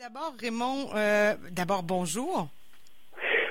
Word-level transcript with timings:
D'abord, 0.00 0.32
Raymond, 0.38 0.90
euh, 0.94 1.34
d'abord, 1.50 1.82
bonjour. 1.82 2.48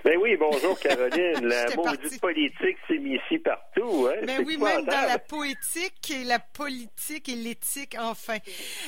Ben 0.07 0.17
oui, 0.21 0.37
bonjour 0.39 0.79
Caroline. 0.79 1.35
La 1.41 1.65
maudite 1.75 2.21
politique 2.21 2.77
s'est 2.87 2.97
mise 2.97 3.19
ici 3.25 3.39
partout. 3.39 4.07
Hein? 4.09 4.21
Ben 4.25 4.41
oui, 4.45 4.55
même 4.55 4.85
dans 4.85 5.05
la 5.05 5.19
poétique 5.19 6.11
et 6.11 6.23
la 6.23 6.39
politique 6.39 7.27
et 7.27 7.35
l'éthique, 7.35 7.97
enfin. 7.99 8.37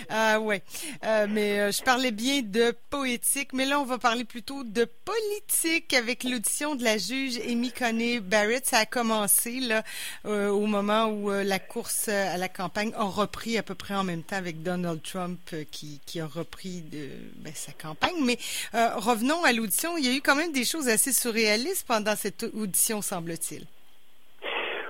Ah 0.08 0.40
ouais. 0.40 0.64
Euh, 1.04 1.28
mais 1.30 1.60
euh, 1.60 1.72
je 1.74 1.84
parlais 1.84 2.12
bien 2.12 2.42
de 2.42 2.74
poétique, 2.90 3.52
mais 3.52 3.66
là 3.66 3.82
on 3.82 3.84
va 3.84 3.98
parler 3.98 4.24
plutôt 4.24 4.64
de 4.64 4.86
politique 4.86 5.94
avec 5.94 6.24
l'audition 6.24 6.76
de 6.76 6.86
la 6.86 6.98
juge 6.98 7.38
Amy 7.46 7.74
Coney 7.74 8.22
Barrett. 8.22 8.66
Ça 8.66 8.78
a 8.78 8.86
commencé 8.86 9.60
là 9.60 9.84
euh, 10.24 10.48
au 10.48 10.68
moment 10.68 11.08
où 11.08 11.32
la 11.32 11.60
course 11.60 12.08
à 12.08 12.38
la 12.38 12.48
campagne 12.48 12.94
a 12.96 13.04
repris 13.04 13.58
à 13.58 13.64
peu 13.64 13.76
près 13.76 13.94
en 13.94 14.06
même 14.06 14.24
temps 14.24 14.38
avec 14.38 14.64
Donald 14.64 15.02
Trump 15.02 15.54
qui, 15.70 16.00
qui 16.06 16.22
a 16.22 16.28
repris 16.28 16.82
de, 16.82 17.10
ben, 17.40 17.52
sa 17.54 17.74
campagne. 17.74 18.24
Mais 18.24 18.38
revenons 18.74 19.44
à 19.44 19.52
l'audition. 19.52 19.98
Il 19.98 20.06
y 20.06 20.10
a 20.10 20.14
eu 20.14 20.22
quand 20.22 20.36
même 20.36 20.54
des 20.54 20.64
choses 20.64 20.88
assez 20.88 21.09
surréaliste 21.12 21.88
pendant 21.88 22.16
cette 22.16 22.44
audition, 22.44 23.02
semble-t-il. 23.02 23.66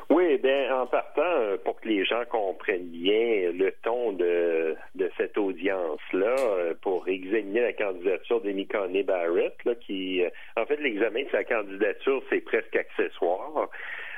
Oui, 0.09 0.39
bien, 0.39 0.75
en 0.75 0.87
partant, 0.87 1.21
euh, 1.21 1.57
pour 1.63 1.79
que 1.79 1.87
les 1.87 2.03
gens 2.03 2.23
comprennent 2.31 2.89
bien 2.89 3.51
le 3.51 3.71
ton 3.83 4.11
de, 4.13 4.75
de 4.95 5.11
cette 5.17 5.37
audience-là, 5.37 6.35
euh, 6.39 6.73
pour 6.81 7.07
examiner 7.07 7.61
la 7.61 7.73
candidature 7.73 8.41
d'Amy 8.41 8.65
Coney 8.65 9.03
Barrett, 9.03 9.53
là, 9.65 9.75
qui, 9.75 10.23
euh, 10.23 10.29
en 10.57 10.65
fait, 10.65 10.77
l'examen 10.77 11.23
de 11.23 11.29
sa 11.29 11.43
candidature, 11.43 12.23
c'est 12.29 12.41
presque 12.41 12.75
accessoire. 12.75 13.69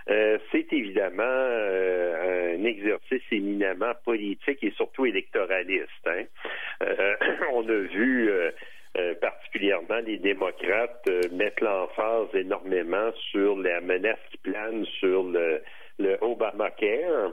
c'est 0.08 0.74
évidemment 0.74 1.24
un 1.24 2.64
exercice 2.64 3.22
éminemment 3.32 3.94
politique 4.04 4.64
et 4.64 4.72
surtout 4.72 5.06
électoraliste. 5.06 6.08
Hein. 6.08 6.24
on 7.54 7.68
a 7.68 7.80
vu 7.94 8.32
euh, 8.98 9.16
particulièrement 9.22 10.00
les 10.06 10.18
démocrates, 10.18 11.08
euh, 11.08 11.22
mettent 11.32 11.62
l'emphase 11.62 12.28
énormément 12.34 13.12
sur 13.32 13.56
la 13.56 13.80
menace 13.80 14.20
qui 14.32 14.38
plane 14.40 14.86
sur 15.00 15.24
le, 15.24 15.62
le 15.98 16.18
Obamacare. 16.22 17.32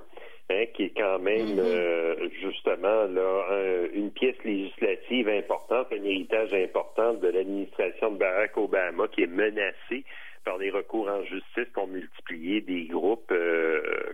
Hein, 0.50 0.64
qui 0.72 0.84
est 0.84 0.96
quand 0.96 1.18
même 1.18 1.56
mm-hmm. 1.56 1.60
euh, 1.60 2.28
justement 2.40 3.04
là 3.04 3.88
une 3.92 4.10
pièce 4.10 4.42
législative 4.44 5.28
importante, 5.28 5.88
un 5.92 6.02
héritage 6.02 6.54
important 6.54 7.12
de 7.12 7.28
l'administration 7.28 8.12
de 8.12 8.16
Barack 8.16 8.56
Obama 8.56 9.08
qui 9.08 9.24
est 9.24 9.26
menacé 9.26 10.06
par 10.46 10.56
les 10.56 10.70
recours 10.70 11.06
en 11.06 11.22
justice 11.24 11.68
qu'ont 11.74 11.86
multiplié 11.88 12.62
des 12.62 12.84
groupes 12.86 13.30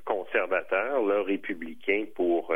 conservateurs, 0.04 1.06
là, 1.06 1.22
républicains, 1.22 2.06
pour 2.16 2.52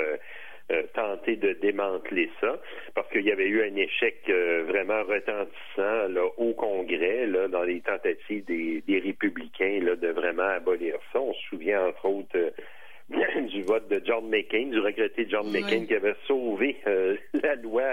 euh, 0.70 0.82
tenter 0.92 1.36
de 1.36 1.54
démanteler 1.54 2.28
ça, 2.42 2.60
parce 2.94 3.08
qu'il 3.10 3.24
y 3.24 3.32
avait 3.32 3.46
eu 3.46 3.62
un 3.62 3.74
échec 3.74 4.16
euh, 4.28 4.64
vraiment 4.68 5.02
retentissant 5.02 6.08
là, 6.08 6.26
au 6.36 6.52
Congrès, 6.52 7.26
là, 7.26 7.48
dans 7.48 7.62
les 7.62 7.80
tentatives 7.80 8.44
des, 8.44 8.82
des 8.86 8.98
républicains 8.98 9.80
là, 9.80 9.96
de 9.96 10.08
vraiment 10.08 10.42
abolir 10.42 10.96
ça. 11.10 11.20
On 11.20 11.32
se 11.32 11.40
souvient 11.48 11.86
entre 11.86 12.04
autres 12.04 12.36
euh, 12.36 13.40
du 13.48 13.62
vote 13.62 13.88
de 13.88 14.02
John 14.04 14.28
McCain, 14.28 14.66
du 14.66 14.78
regretté 14.80 15.26
John 15.30 15.50
McCain 15.50 15.86
qui 15.86 15.94
avait 15.94 16.16
sauvé 16.26 16.76
la 16.84 17.54
loi 17.54 17.84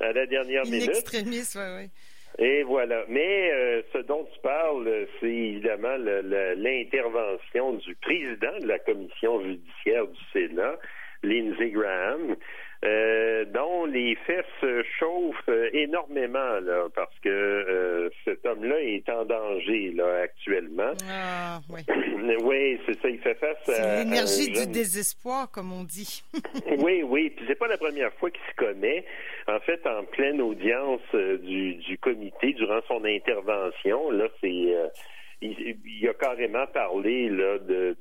à 0.00 0.12
la 0.14 0.24
dernière 0.24 0.64
minute. 0.64 0.88
Extrémiste, 0.88 1.58
oui, 1.60 1.82
oui. 1.82 2.42
Et 2.42 2.62
voilà. 2.62 3.04
Mais 3.10 3.50
ce 3.92 3.98
dont 3.98 4.26
tu 4.32 4.40
parles, 4.40 4.88
c'est 5.20 5.26
évidemment 5.26 5.98
l'intervention 5.98 7.74
du 7.74 7.94
président 7.96 8.58
de 8.62 8.66
la 8.66 8.78
commission 8.78 9.42
judiciaire 9.42 10.06
du 10.06 10.20
Sénat, 10.32 10.78
Lindsey 11.22 11.70
Graham, 11.70 12.36
euh, 12.84 13.44
dont 13.54 13.84
les 13.86 14.16
fesses 14.26 14.84
chauffent 14.98 15.48
énormément 15.72 16.58
là, 16.60 16.88
parce 16.94 17.16
que 17.20 17.28
euh, 17.28 18.10
cet 18.24 18.44
homme-là 18.44 18.80
est 18.80 19.08
en 19.08 19.24
danger 19.24 19.92
là 19.92 20.22
actuellement. 20.22 20.92
Ah, 21.08 21.60
oui. 21.70 21.82
oui, 22.42 22.80
c'est 22.84 23.00
ça. 23.00 23.08
Il 23.08 23.20
fait 23.20 23.36
face 23.36 23.68
à 23.68 24.02
l'énergie 24.02 24.50
du 24.50 24.66
désespoir, 24.66 25.48
comme 25.52 25.72
on 25.72 25.84
dit. 25.84 26.24
oui, 26.78 27.04
oui. 27.04 27.30
Puis 27.30 27.44
c'est 27.46 27.58
pas 27.58 27.68
la 27.68 27.78
première 27.78 28.12
fois 28.14 28.30
qu'il 28.30 28.42
se 28.50 28.56
commet. 28.56 29.04
En 29.46 29.60
fait, 29.60 29.86
en 29.86 30.02
pleine 30.04 30.40
audience 30.40 31.02
euh, 31.14 31.38
du, 31.38 31.74
du 31.74 31.98
comité 31.98 32.52
durant 32.54 32.80
son 32.88 33.04
intervention, 33.04 34.10
là, 34.10 34.26
c'est 34.40 34.74
il, 35.42 36.08
a 36.08 36.14
carrément 36.14 36.66
parlé 36.68 37.28
là, 37.28 37.58
de, 37.58 37.96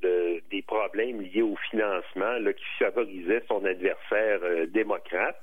des 0.50 0.62
problèmes 0.62 1.22
liés 1.22 1.42
au 1.42 1.56
financement 1.70 2.38
là, 2.40 2.54
qui 2.54 2.66
favorisaient 2.80 3.44
son 3.48 3.64
adversaire 3.66 4.40
euh, 4.44 4.66
démocrate. 4.68 5.42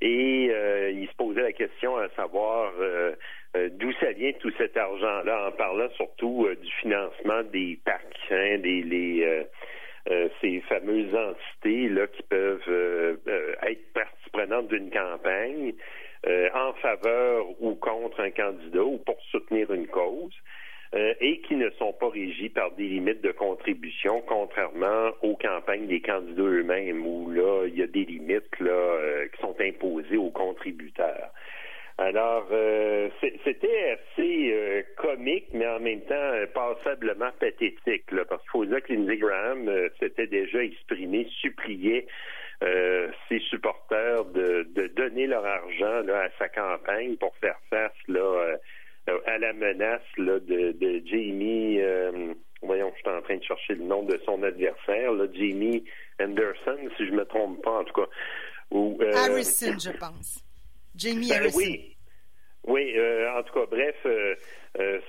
Et 0.00 0.48
euh, 0.50 0.90
il 0.90 1.08
se 1.08 1.14
posait 1.14 1.42
la 1.42 1.52
question 1.52 1.96
à 1.96 2.08
savoir 2.10 2.72
euh, 2.80 3.14
d'où 3.54 3.92
ça 4.00 4.10
vient 4.12 4.32
tout 4.40 4.52
cet 4.58 4.76
argent-là, 4.76 5.48
en 5.48 5.52
parlant 5.52 5.88
surtout 5.96 6.48
du 6.60 6.70
financement 6.80 7.42
des 7.52 7.78
PAC, 7.84 8.02
hein, 8.30 8.58
des 8.58 8.82
les, 8.82 9.46
ces 10.40 10.60
fameuses 10.62 11.14
entités 11.14 11.88
là 11.88 12.08
qui 12.08 12.22
peuvent 12.24 13.18
être 13.62 13.92
partie 13.92 14.30
prenante 14.32 14.68
d'une 14.68 14.90
campagne 14.90 15.74
en 16.54 16.72
faveur 16.80 17.46
ou 17.60 17.76
contre 17.76 18.20
un 18.20 18.30
candidat 18.30 18.82
ou 18.82 18.98
pour 18.98 19.20
soutenir 19.30 19.72
une 19.72 19.86
cause. 19.86 20.34
Euh, 20.94 21.14
et 21.20 21.40
qui 21.40 21.56
ne 21.56 21.70
sont 21.70 21.94
pas 21.94 22.10
régis 22.10 22.50
par 22.50 22.70
des 22.72 22.86
limites 22.86 23.22
de 23.22 23.32
contribution, 23.32 24.22
contrairement 24.26 25.10
aux 25.22 25.36
campagnes 25.36 25.86
des 25.86 26.02
candidats 26.02 26.42
eux-mêmes, 26.42 27.06
où 27.06 27.30
là, 27.30 27.64
il 27.66 27.78
y 27.78 27.82
a 27.82 27.86
des 27.86 28.04
limites 28.04 28.60
là, 28.60 28.72
euh, 28.72 29.26
qui 29.28 29.40
sont 29.40 29.56
imposées 29.58 30.18
aux 30.18 30.30
contributeurs. 30.30 31.30
Alors, 31.96 32.46
euh, 32.50 33.08
c'était 33.44 33.96
assez 33.96 34.84
comique, 34.96 35.46
mais 35.54 35.66
en 35.66 35.80
même 35.80 36.00
temps 36.02 36.32
passablement 36.52 37.30
pathétique, 37.38 38.10
là, 38.10 38.24
parce 38.26 38.42
qu'il 38.42 38.50
faut 38.50 38.64
dire 38.66 38.82
que 38.82 38.92
Lindsey 38.92 39.16
Graham 39.16 39.70
s'était 39.98 40.26
déjà 40.26 40.62
exprimé, 40.62 41.26
suppliait 41.40 42.06
ses 43.28 43.38
supporters 43.50 44.24
de, 44.26 44.66
de, 44.74 44.86
donner 44.88 45.26
leur 45.26 45.44
argent 45.44 46.00
là, 46.02 46.24
à 46.24 46.28
sa 46.38 46.48
campagne 46.48 47.16
pour 47.16 47.34
faire 47.36 47.58
face 47.70 47.92
là, 48.08 48.20
euh, 48.20 48.56
à 49.06 49.38
la 49.38 49.52
menace 49.52 50.02
là, 50.16 50.38
de, 50.38 50.72
de 50.72 51.02
Jamie, 51.06 51.80
euh, 51.80 52.34
voyons, 52.62 52.92
je 52.94 53.00
suis 53.00 53.16
en 53.16 53.22
train 53.22 53.36
de 53.36 53.42
chercher 53.42 53.74
le 53.74 53.84
nom 53.84 54.02
de 54.02 54.20
son 54.24 54.42
adversaire, 54.42 55.12
là, 55.12 55.26
Jamie 55.32 55.84
Anderson, 56.20 56.78
si 56.96 57.06
je 57.06 57.12
me 57.12 57.24
trompe 57.24 57.62
pas, 57.62 57.80
en 57.80 57.84
tout 57.84 58.00
cas. 58.00 58.08
Ou, 58.70 58.98
euh, 59.00 59.12
Harrison, 59.14 59.78
je 59.78 59.90
pense. 59.98 60.44
Jamie 60.96 61.28
ben 61.28 61.40
Harrison. 61.40 61.58
Oui, 61.58 61.96
oui 62.66 62.94
en 63.36 63.42
tout 63.42 63.54
cas, 63.54 63.66
bref, 63.70 63.96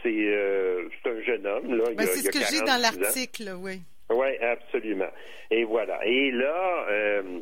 c'est 0.03 1.09
un 1.09 1.21
jeune 1.21 1.45
homme. 1.45 1.75
Là, 1.75 1.83
ben, 1.95 2.07
c'est 2.07 2.23
ce 2.23 2.31
que 2.31 2.45
j'ai 2.51 2.61
dans 2.65 2.81
l'article, 2.81 3.53
oui. 3.57 3.81
Oui, 4.09 4.37
absolument. 4.39 5.09
Et 5.49 5.63
voilà. 5.63 5.99
Et 6.05 6.31
là, 6.31 6.85
euh, 6.89 7.39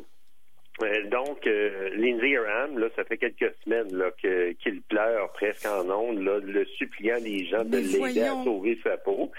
donc, 1.09 1.45
euh, 1.47 1.89
Lindsey 1.95 2.31
Graham, 2.31 2.79
là, 2.79 2.87
ça 2.95 3.03
fait 3.03 3.17
quelques 3.17 3.53
semaines 3.63 3.95
là, 3.95 4.11
qu'il 4.21 4.81
pleure 4.83 5.31
presque 5.33 5.65
en 5.65 5.89
ondes, 5.89 6.19
là, 6.19 6.39
le 6.39 6.65
suppliant 6.77 7.19
des 7.19 7.45
gens 7.45 7.63
de 7.63 7.77
l'aider 7.77 8.21
à 8.21 8.43
sauver 8.43 8.79
sa 8.83 8.97
peau. 8.97 9.31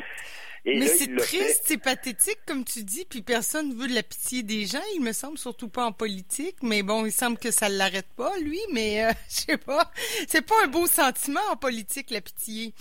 Mais 0.65 0.87
c'est 0.87 1.17
triste, 1.17 1.65
c'est 1.67 1.79
pathétique, 1.79 2.39
comme 2.47 2.65
tu 2.65 2.85
dis, 2.85 3.05
puis 3.05 3.23
personne 3.23 3.75
veut 3.75 3.89
de 3.89 3.95
la 3.95 4.05
pitié 4.05 4.45
des 4.45 4.65
gens, 4.65 4.83
il 4.95 5.03
me 5.03 5.13
semble, 5.13 5.37
surtout 5.37 5.69
pas 5.69 5.85
en 5.85 5.93
politique. 5.93 6.57
Mais 6.63 6.85
bon, 6.85 7.05
il 7.05 7.11
semble 7.11 7.37
que 7.37 7.51
ça 7.51 7.69
ne 7.69 7.77
l'arrête 7.77 8.07
pas, 8.17 8.33
lui, 8.39 8.61
mais 8.73 9.05
euh, 9.05 9.11
je 9.29 9.35
sais 9.35 9.59
pas. 9.59 9.91
C'est 10.29 10.47
pas 10.47 10.55
un 10.65 10.69
beau 10.69 10.87
sentiment 10.87 11.41
en 11.51 11.57
politique, 11.57 12.11
la 12.11 12.21
pitié. 12.21 12.75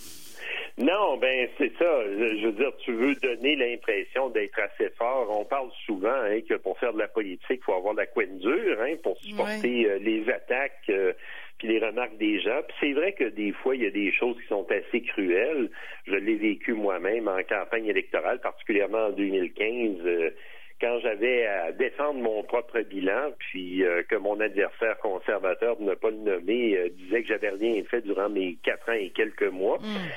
Non, 0.78 1.18
ben 1.18 1.48
c'est 1.58 1.72
ça. 1.78 2.02
Je, 2.06 2.46
veux 2.46 2.52
dire, 2.52 2.72
tu 2.78 2.92
veux 2.92 3.14
donner 3.16 3.56
l'impression 3.56 4.30
d'être 4.30 4.58
assez 4.58 4.88
fort. 4.96 5.28
On 5.30 5.44
parle 5.44 5.70
souvent 5.84 6.08
hein, 6.08 6.40
que 6.48 6.54
pour 6.54 6.78
faire 6.78 6.94
de 6.94 6.98
la 6.98 7.08
politique, 7.08 7.60
il 7.60 7.64
faut 7.64 7.74
avoir 7.74 7.94
la 7.94 8.06
couenne 8.06 8.38
dure 8.38 8.80
hein, 8.80 8.94
pour 9.02 9.18
supporter 9.18 9.86
euh, 9.86 9.98
les 9.98 10.28
attaques 10.30 10.88
euh, 10.88 11.12
puis 11.58 11.68
les 11.68 11.78
remarques 11.78 12.16
des 12.16 12.40
gens. 12.40 12.60
Puis 12.66 12.76
c'est 12.80 12.92
vrai 12.94 13.12
que 13.12 13.24
des 13.24 13.52
fois, 13.52 13.76
il 13.76 13.82
y 13.82 13.86
a 13.86 13.90
des 13.90 14.12
choses 14.12 14.36
qui 14.40 14.46
sont 14.48 14.66
assez 14.70 15.02
cruelles. 15.02 15.70
Je 16.06 16.14
l'ai 16.14 16.36
vécu 16.36 16.72
moi-même 16.72 17.28
en 17.28 17.42
campagne 17.42 17.86
électorale, 17.86 18.40
particulièrement 18.40 19.08
en 19.08 19.10
2015. 19.10 19.98
Euh, 20.06 20.30
quand 20.80 20.98
j'avais 21.00 21.46
à 21.46 21.70
défendre 21.70 22.20
mon 22.20 22.42
propre 22.42 22.80
bilan, 22.80 23.30
puis 23.38 23.84
que 24.08 24.16
mon 24.16 24.40
adversaire 24.40 24.98
conservateur, 24.98 25.76
de 25.76 25.84
ne 25.84 25.94
pas 25.94 26.10
le 26.10 26.16
nommer, 26.16 26.90
disait 26.90 27.22
que 27.22 27.28
j'avais 27.28 27.50
rien 27.50 27.84
fait 27.84 28.00
durant 28.00 28.28
mes 28.28 28.56
quatre 28.64 28.88
ans 28.88 28.94
et 28.94 29.10
quelques 29.10 29.44
mois. 29.44 29.78
Mm. 29.78 30.10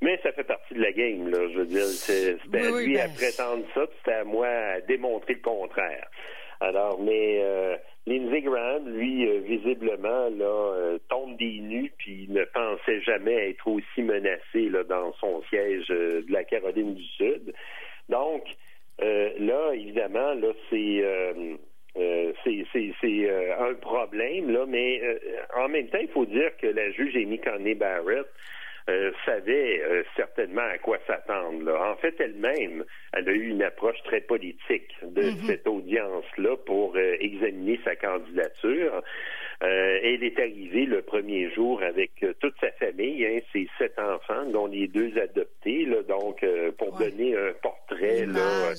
Mais 0.00 0.18
ça 0.22 0.30
fait 0.32 0.44
partie 0.44 0.74
de 0.74 0.80
la 0.80 0.92
game, 0.92 1.28
là. 1.28 1.38
Je 1.52 1.58
veux 1.58 1.66
dire, 1.66 1.84
c'était 1.84 2.58
à 2.58 2.70
lui 2.80 2.98
à 2.98 3.08
ben, 3.08 3.14
prétendre 3.14 3.64
ça, 3.74 3.86
c'était 3.98 4.18
à 4.18 4.24
moi 4.24 4.46
à 4.46 4.80
démontrer 4.80 5.34
le 5.34 5.40
contraire. 5.40 6.08
Alors, 6.60 7.00
mais 7.00 7.38
euh, 7.40 7.76
Lindsey 8.06 8.42
Graham, 8.42 8.88
lui, 8.88 9.28
euh, 9.28 9.40
visiblement, 9.40 10.28
là, 10.30 10.72
euh, 10.74 10.98
tombe 11.08 11.36
des 11.36 11.60
nues, 11.60 11.92
puis 11.98 12.26
ne 12.28 12.44
pensait 12.44 13.00
jamais 13.02 13.50
être 13.50 13.66
aussi 13.68 14.02
menacé 14.02 14.68
là, 14.70 14.82
dans 14.84 15.12
son 15.14 15.42
siège 15.48 15.88
de 15.88 16.24
la 16.28 16.44
Caroline 16.44 16.94
du 16.94 17.04
Sud. 17.04 17.52
Donc, 18.08 18.44
là, 19.00 19.72
évidemment, 19.74 20.34
là, 20.34 20.52
c'est 20.70 21.04
c'est 23.02 23.30
un 23.58 23.74
problème, 23.74 24.50
là, 24.50 24.66
mais 24.66 25.00
en 25.56 25.68
même 25.68 25.88
temps, 25.88 25.98
il 26.00 26.08
faut 26.08 26.26
dire 26.26 26.56
que 26.60 26.66
la 26.66 26.90
juge 26.90 27.16
Amy 27.16 27.38
Coney 27.38 27.74
Barrett 27.74 28.26
euh, 28.88 29.12
savait 29.26 29.82
euh, 29.82 30.02
certainement 30.16 30.62
à 30.62 30.78
quoi 30.78 30.98
s'attendre. 31.06 31.78
En 31.78 31.96
fait, 31.96 32.14
elle-même, 32.20 32.84
elle 33.12 33.28
a 33.28 33.32
eu 33.32 33.48
une 33.48 33.62
approche 33.62 34.02
très 34.04 34.22
politique 34.22 34.90
de 35.02 35.24
mhm. 35.24 35.36
cette 35.46 35.68
audience-là 35.68 36.56
pour 36.64 36.96
euh, 36.96 37.16
examiner 37.20 37.78
sa 37.84 37.96
candidature. 37.96 39.02
elle 39.60 40.22
est 40.22 40.38
arrivée 40.38 40.86
le 40.86 41.02
premier 41.02 41.52
jour 41.52 41.82
avec 41.82 42.12
toute 42.40 42.54
sa 42.60 42.70
famille, 42.72 43.26
hein, 43.26 43.38
ses 43.52 43.68
sept 43.76 43.98
enfants, 43.98 44.46
dont 44.46 44.66
les 44.68 44.88
deux 44.88 45.12
adoptés, 45.18 45.84
là, 45.84 46.02
donc 46.04 46.44
pour 46.78 46.92
donner 46.96 47.36
un 47.36 47.52
portrait. 47.60 48.24
là, 48.24 48.72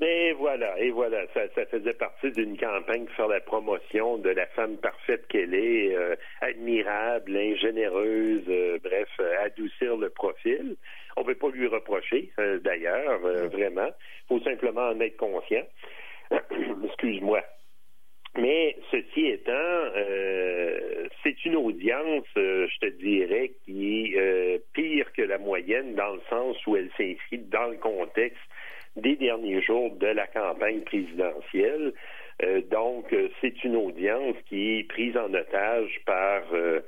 mais 0.00 0.30
voilà, 0.32 0.78
et 0.78 0.90
voilà, 0.90 1.26
ça, 1.34 1.40
ça 1.56 1.66
faisait 1.66 1.92
partie 1.92 2.30
d'une 2.30 2.56
campagne 2.56 3.06
faire 3.16 3.26
la 3.26 3.40
promotion 3.40 4.16
de 4.18 4.30
la 4.30 4.46
femme 4.46 4.76
parfaite 4.76 5.26
qu'elle 5.26 5.54
est, 5.54 5.92
euh, 5.92 6.14
admirable, 6.40 7.36
ingénéreuse, 7.36 8.44
euh, 8.48 8.78
bref, 8.80 9.08
euh, 9.18 9.44
adoucir 9.44 9.96
le 9.96 10.08
profil. 10.10 10.76
On 11.16 11.22
ne 11.22 11.26
peut 11.26 11.34
pas 11.34 11.48
lui 11.50 11.66
reprocher, 11.66 12.30
d'ailleurs, 12.62 13.18
vraiment. 13.18 13.88
Il 13.88 14.38
faut 14.38 14.40
simplement 14.44 14.88
en 14.88 15.00
être 15.00 15.16
conscient. 15.16 15.66
Excuse-moi. 16.84 17.42
Mais 18.36 18.76
ceci 18.92 19.26
étant, 19.26 19.90
c'est 21.24 21.44
une 21.44 21.56
audience, 21.56 22.24
je 22.36 22.78
te 22.78 22.86
dirais, 22.86 23.50
qui 23.64 24.14
est 24.14 24.62
pire 24.74 25.12
que 25.12 25.22
la 25.22 25.38
moyenne 25.38 25.96
dans 25.96 26.12
le 26.12 26.20
sens 26.30 26.56
où 26.68 26.76
elle 26.76 26.90
s'inscrit 26.96 27.38
dans 27.38 27.66
le 27.66 27.78
contexte 27.78 28.38
des 29.00 29.16
derniers 29.16 29.62
jours 29.62 29.90
de 29.96 30.06
la 30.06 30.26
campagne 30.26 30.80
présidentielle. 30.80 31.92
Euh, 32.42 32.60
donc, 32.70 33.12
euh, 33.12 33.28
c'est 33.40 33.64
une 33.64 33.74
audience 33.74 34.36
qui 34.48 34.78
est 34.78 34.84
prise 34.84 35.16
en 35.16 35.32
otage 35.34 36.00
par 36.06 36.42
euh, 36.52 36.80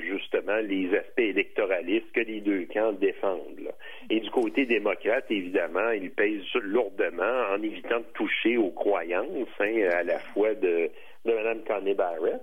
justement 0.00 0.58
les 0.58 0.94
aspects 0.94 1.18
électoralistes 1.18 2.12
que 2.12 2.20
les 2.20 2.40
deux 2.40 2.66
camps 2.66 2.92
défendent. 2.92 3.72
Et 4.10 4.20
du 4.20 4.30
côté 4.30 4.66
démocrate, 4.66 5.24
évidemment, 5.30 5.90
ils 5.90 6.10
pèsent 6.10 6.42
lourdement 6.60 7.44
en 7.54 7.62
évitant 7.62 8.00
de 8.00 8.12
toucher 8.12 8.58
aux 8.58 8.70
croyances 8.70 9.48
hein, 9.60 9.88
à 9.92 10.02
la 10.02 10.18
fois 10.18 10.54
de, 10.54 10.90
de 11.24 11.32
Mme 11.32 11.64
Connie 11.64 11.94
Barrett, 11.94 12.42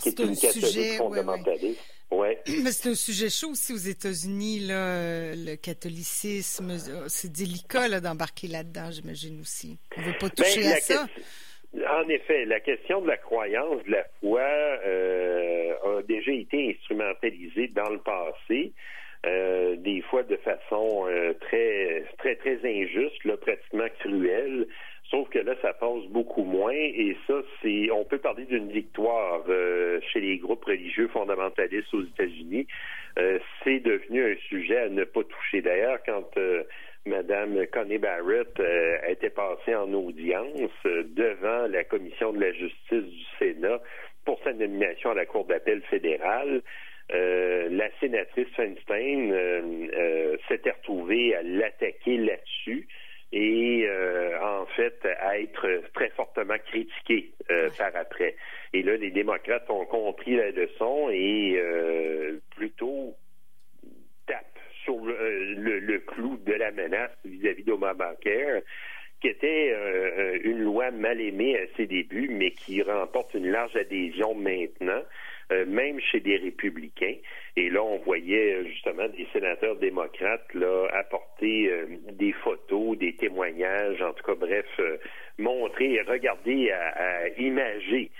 qui 0.00 0.08
est, 0.08 0.20
une 0.20 0.36
catholique 0.36 0.92
fondamentaliste. 0.98 1.80
Ouais. 2.10 2.38
Mais 2.62 2.72
c'est 2.72 2.90
un 2.90 2.94
sujet 2.94 3.30
chaud 3.30 3.50
aussi 3.50 3.72
aux 3.72 3.76
États-Unis, 3.76 4.60
là, 4.60 5.34
le 5.34 5.56
catholicisme. 5.56 6.76
C'est 7.08 7.32
délicat 7.32 8.00
d'embarquer 8.00 8.48
là-dedans, 8.48 8.90
j'imagine 8.90 9.40
aussi. 9.40 9.78
On 9.96 10.00
ne 10.00 10.06
veut 10.06 10.18
pas 10.18 10.28
ben, 10.28 10.44
toucher 10.44 10.66
à 10.66 10.76
ça. 10.76 11.06
En 11.88 12.08
effet, 12.08 12.46
la 12.46 12.58
question 12.58 13.00
de 13.00 13.06
la 13.06 13.16
croyance, 13.16 13.84
de 13.84 13.92
la 13.92 14.04
foi, 14.20 14.40
euh, 14.40 15.98
a 15.98 16.02
déjà 16.02 16.32
été 16.32 16.70
instrumentalisée 16.70 17.68
dans 17.68 17.88
le 17.90 17.98
passé. 17.98 18.72
Euh, 19.26 19.76
des 19.76 20.00
fois 20.00 20.22
de 20.22 20.36
façon 20.36 21.06
euh, 21.06 21.34
très 21.34 22.04
très 22.18 22.36
très 22.36 22.58
injuste, 22.64 23.22
là, 23.24 23.36
pratiquement 23.36 23.88
cruelle. 23.98 24.66
Sauf 25.10 25.28
que 25.30 25.40
là, 25.40 25.56
ça 25.60 25.72
passe 25.72 26.04
beaucoup 26.10 26.44
moins 26.44 26.72
et 26.72 27.16
ça, 27.26 27.34
c'est, 27.60 27.90
on 27.90 28.04
peut 28.04 28.18
parler 28.18 28.44
d'une 28.44 28.70
victoire 28.70 29.42
euh, 29.48 30.00
chez 30.12 30.20
les 30.20 30.38
groupes 30.38 30.64
religieux 30.64 31.08
fondamentalistes 31.08 31.92
aux 31.92 32.04
États-Unis. 32.04 32.68
Euh, 33.18 33.40
c'est 33.64 33.80
devenu 33.80 34.32
un 34.32 34.36
sujet 34.48 34.78
à 34.78 34.88
ne 34.88 35.02
pas 35.02 35.24
toucher. 35.24 35.62
D'ailleurs, 35.62 35.98
quand 36.06 36.36
euh, 36.36 36.62
Madame 37.06 37.66
Connie 37.72 37.98
Barrett 37.98 38.62
était 39.08 39.30
passée 39.30 39.74
en 39.74 39.92
audience 39.94 40.70
devant 40.84 41.66
la 41.66 41.82
commission 41.82 42.32
de 42.32 42.40
la 42.40 42.52
justice 42.52 43.02
du 43.02 43.24
Sénat 43.38 43.80
pour 44.24 44.40
sa 44.44 44.52
nomination 44.52 45.10
à 45.10 45.14
la 45.14 45.26
Cour 45.26 45.44
d'appel 45.46 45.80
fédérale, 45.90 46.62
la 47.08 47.90
sénatrice 47.98 48.46
Feinstein 48.54 49.34
s'était 50.46 50.70
retrouvée 50.72 51.34
à 51.34 51.42
l'attaquer 51.42 52.18
là-dessus 52.18 52.86
et 53.32 53.84
euh, 53.86 54.38
en 54.42 54.66
fait 54.66 55.06
à 55.20 55.38
être 55.38 55.82
très 55.94 56.10
fortement 56.10 56.58
critiqué 56.66 57.30
euh, 57.50 57.70
par 57.78 57.94
après. 57.94 58.36
Et 58.72 58.82
là, 58.82 58.96
les 58.96 59.10
démocrates 59.10 59.68
ont 59.70 59.84
compris 59.86 60.36
la 60.36 60.50
leçon 60.50 61.08
et 61.10 61.56
euh, 61.56 62.40
plutôt 62.56 63.14
tapent 64.26 64.58
sur 64.84 64.96
le, 65.04 65.98
clou 65.98 66.38
de 66.38 66.52
la 66.52 66.70
menace 66.72 67.10
vis-à-vis 67.24 67.64
d'Obamacare 67.64 68.62
qui 69.20 69.28
était 69.28 69.76
une 70.44 70.62
loi 70.62 70.90
mal 70.90 71.20
aimée 71.20 71.54
à 71.58 71.66
ses 71.76 71.84
débuts, 71.84 72.30
mais 72.30 72.52
qui 72.52 72.80
remporte 72.80 73.34
une 73.34 73.50
large 73.50 73.76
adhésion 73.76 74.34
maintenant. 74.34 75.02
Euh, 75.52 75.66
même 75.66 75.98
chez 76.00 76.20
des 76.20 76.36
républicains. 76.36 77.16
Et 77.56 77.70
là, 77.70 77.82
on 77.82 77.98
voyait 77.98 78.54
euh, 78.54 78.64
justement 78.66 79.08
des 79.08 79.26
sénateurs 79.32 79.74
démocrates 79.76 80.54
là 80.54 80.86
apporter 80.92 81.68
euh, 81.72 81.86
des 82.12 82.30
photos, 82.32 82.96
des 82.96 83.16
témoignages, 83.16 84.00
en 84.00 84.12
tout 84.12 84.22
cas, 84.22 84.36
bref, 84.36 84.66
montrer 85.38 85.94
et 85.94 86.02
regarder 86.02 86.70
à, 86.70 87.28
imager 87.38 88.10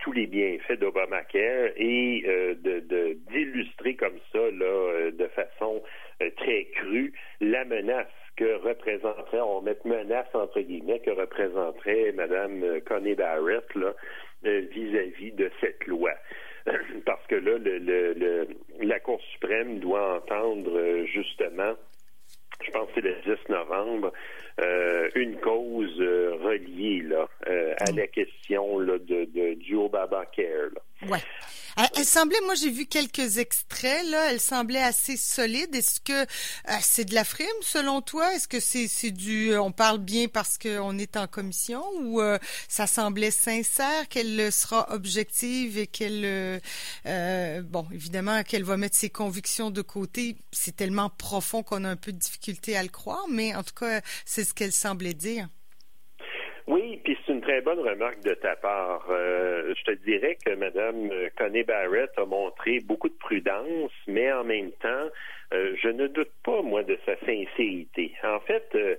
tous 0.00 0.12
les 0.12 0.26
bienfaits 0.26 0.78
d'Obamacare 0.78 1.70
et 1.76 2.22
de 2.62 3.16
d'illustrer 3.30 3.94
comme 3.94 4.18
ça 4.30 4.38
là 4.38 5.10
de 5.10 5.26
façon 5.28 5.82
très 6.36 6.64
crue 6.74 7.12
la 7.40 7.64
menace 7.64 8.06
que 8.36 8.54
représenterait, 8.62 9.40
on 9.40 9.60
mettre 9.60 9.86
menace 9.86 10.28
entre 10.34 10.60
guillemets, 10.60 11.00
que 11.00 11.10
représenterait 11.10 12.12
Mme 12.12 12.80
Connie 12.86 13.14
Barrett 13.14 13.74
là 13.74 13.94
vis-à-vis 14.44 15.30
-vis 15.30 15.34
de 15.34 15.50
cette 15.60 15.86
loi. 15.86 16.12
parce 17.06 17.26
que 17.26 17.34
là, 17.34 17.58
le, 17.58 18.46
la 18.80 19.00
Cour 19.00 19.20
suprême 19.32 19.78
doit 19.80 20.16
entendre 20.16 20.76
euh, 20.76 21.04
justement 21.06 21.74
je 22.64 22.70
pense 22.70 22.86
que 22.90 22.92
c'est 22.94 23.00
le 23.00 23.36
10 23.36 23.48
novembre, 23.48 24.12
euh, 24.60 25.10
une 25.16 25.36
cause 25.40 26.00
euh, 26.00 26.36
reliée 26.40 27.02
là, 27.02 27.28
à 27.44 27.90
mm. 27.90 27.96
la 27.96 28.06
question 28.06 28.78
là, 28.78 28.98
de, 28.98 29.24
de, 29.24 29.54
du 29.54 29.74
Obamacare. 29.74 30.70
Là. 30.72 31.10
Ouais. 31.10 31.18
Elle, 31.76 32.04
semblait, 32.22 32.40
moi 32.44 32.54
j'ai 32.54 32.70
vu 32.70 32.86
quelques 32.86 33.38
extraits 33.38 34.06
là, 34.08 34.30
elle 34.30 34.38
semblait 34.38 34.82
assez 34.82 35.16
solide. 35.16 35.74
Est-ce 35.74 35.98
que 35.98 36.22
euh, 36.22 36.76
c'est 36.80 37.04
de 37.04 37.16
la 37.16 37.24
frime 37.24 37.48
selon 37.62 38.00
toi? 38.00 38.32
Est-ce 38.32 38.46
que 38.46 38.60
c'est 38.60 38.86
c'est 38.86 39.10
du, 39.10 39.50
euh, 39.50 39.60
on 39.60 39.72
parle 39.72 39.98
bien 39.98 40.28
parce 40.28 40.56
qu'on 40.56 40.98
est 40.98 41.16
en 41.16 41.26
commission 41.26 41.82
ou 42.00 42.20
euh, 42.20 42.38
ça 42.68 42.86
semblait 42.86 43.32
sincère 43.32 44.08
qu'elle 44.08 44.52
sera 44.52 44.92
objective 44.92 45.78
et 45.78 45.88
qu'elle, 45.88 46.60
bon, 47.64 47.86
évidemment 47.92 48.44
qu'elle 48.44 48.64
va 48.64 48.76
mettre 48.76 48.96
ses 48.96 49.10
convictions 49.10 49.72
de 49.72 49.82
côté. 49.82 50.36
C'est 50.52 50.76
tellement 50.76 51.10
profond 51.10 51.64
qu'on 51.64 51.82
a 51.82 51.88
un 51.88 51.96
peu 51.96 52.12
de 52.12 52.18
difficulté 52.18 52.76
à 52.76 52.84
le 52.84 52.88
croire, 52.88 53.26
mais 53.28 53.52
en 53.56 53.64
tout 53.64 53.74
cas 53.74 54.00
c'est 54.24 54.44
ce 54.44 54.54
qu'elle 54.54 54.72
semblait 54.72 55.14
dire. 55.14 55.48
Oui, 56.68 57.00
puis 57.02 57.16
très 57.52 57.60
bonne 57.60 57.80
remarque 57.80 58.22
de 58.22 58.32
ta 58.32 58.56
part. 58.56 59.04
Euh, 59.10 59.74
je 59.76 59.84
te 59.84 60.04
dirais 60.06 60.38
que 60.42 60.54
Mme 60.54 61.10
Connie 61.36 61.64
Barrett 61.64 62.10
a 62.16 62.24
montré 62.24 62.78
beaucoup 62.80 63.10
de 63.10 63.18
prudence, 63.18 63.92
mais 64.06 64.32
en 64.32 64.42
même 64.42 64.70
temps, 64.80 65.10
euh, 65.52 65.74
je 65.82 65.88
ne 65.88 66.06
doute 66.06 66.32
pas, 66.42 66.62
moi, 66.62 66.82
de 66.82 66.98
sa 67.04 67.14
sincérité. 67.18 68.12
En 68.24 68.40
fait, 68.40 68.64
euh, 68.74 68.96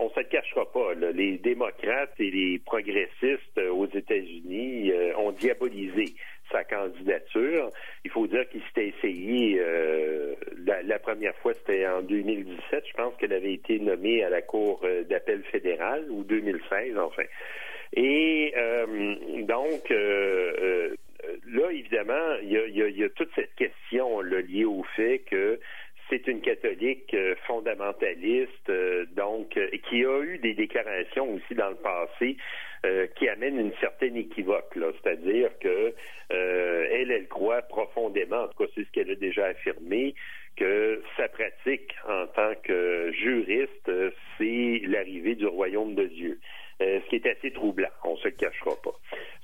on 0.00 0.06
ne 0.06 0.10
se 0.10 0.20
le 0.20 0.26
cachera 0.26 0.70
pas. 0.70 0.92
les 1.14 1.38
démocrates 1.38 2.12
et 2.18 2.30
les 2.30 2.58
progressistes 2.58 3.58
aux 3.58 3.86
États-Unis 3.86 4.92
ont 5.16 5.32
diabolisé 5.32 6.14
sa 6.50 6.64
candidature. 6.64 7.70
Il 8.04 8.10
faut 8.10 8.26
dire 8.26 8.48
qu'il 8.50 8.62
s'était 8.64 8.88
essayé, 8.88 9.58
euh, 9.60 10.34
la, 10.66 10.98
première 10.98 11.34
fois, 11.36 11.54
c'était 11.54 11.86
en 11.86 12.02
2017, 12.02 12.84
je 12.86 12.92
pense 12.94 13.14
qu'elle 13.16 13.32
avait 13.32 13.54
été 13.54 13.78
nommée 13.78 14.22
à 14.22 14.30
la 14.30 14.42
Cour 14.42 14.84
d'appel 15.08 15.42
fédérale, 15.44 16.06
ou 16.10 16.24
2016, 16.24 16.98
enfin. 16.98 17.24
Et 17.94 18.52
euh, 18.56 19.16
donc, 19.42 19.90
là, 19.90 21.70
évidemment, 21.70 22.36
il 22.42 22.96
y 22.96 23.04
a, 23.04 23.08
toute 23.10 23.30
cette 23.34 23.54
question 23.54 24.20
liée 24.20 24.64
au 24.64 24.84
fait 24.96 25.20
que 25.30 25.58
c'est 26.10 26.26
une 26.26 26.40
catholique 26.40 27.14
fondamentaliste, 27.46 28.72
donc 29.14 29.58
qui 29.88 30.04
a 30.04 30.22
eu 30.22 30.38
des 30.38 30.54
déclarations 30.54 31.34
aussi 31.34 31.54
dans 31.54 31.68
le 31.68 31.76
passé 31.76 32.36
euh, 32.86 33.08
qui 33.16 33.28
amène 33.28 33.58
une 33.58 33.72
certaine 33.80 34.16
équivoque, 34.16 34.76
là, 34.76 34.92
c'est-à-dire 35.02 35.50
que 35.58 35.92
euh, 36.32 36.86
elle, 36.92 37.10
elle 37.10 37.26
croit 37.26 37.62
profondément, 37.62 38.44
en 38.44 38.46
tout 38.46 38.64
cas 38.64 38.70
c'est 38.76 38.84
ce 38.84 38.90
qu'elle 38.92 39.10
a 39.10 39.16
déjà 39.16 39.46
affirmé, 39.46 40.14
que 40.56 41.02
sa 41.16 41.26
pratique 41.26 41.92
en 42.08 42.28
tant 42.28 42.52
que 42.62 43.10
juriste, 43.10 43.90
c'est 44.38 44.80
l'arrivée 44.84 45.34
du 45.34 45.46
royaume 45.46 45.96
de 45.96 46.04
Dieu. 46.04 46.38
Euh, 47.18 47.20
ce 47.20 47.20
qui 47.20 47.28
est 47.28 47.30
assez 47.38 47.52
troublant, 47.52 47.88
on 48.04 48.16
se 48.16 48.24
le 48.24 48.30
cachera 48.32 48.76
pas. 48.82 48.94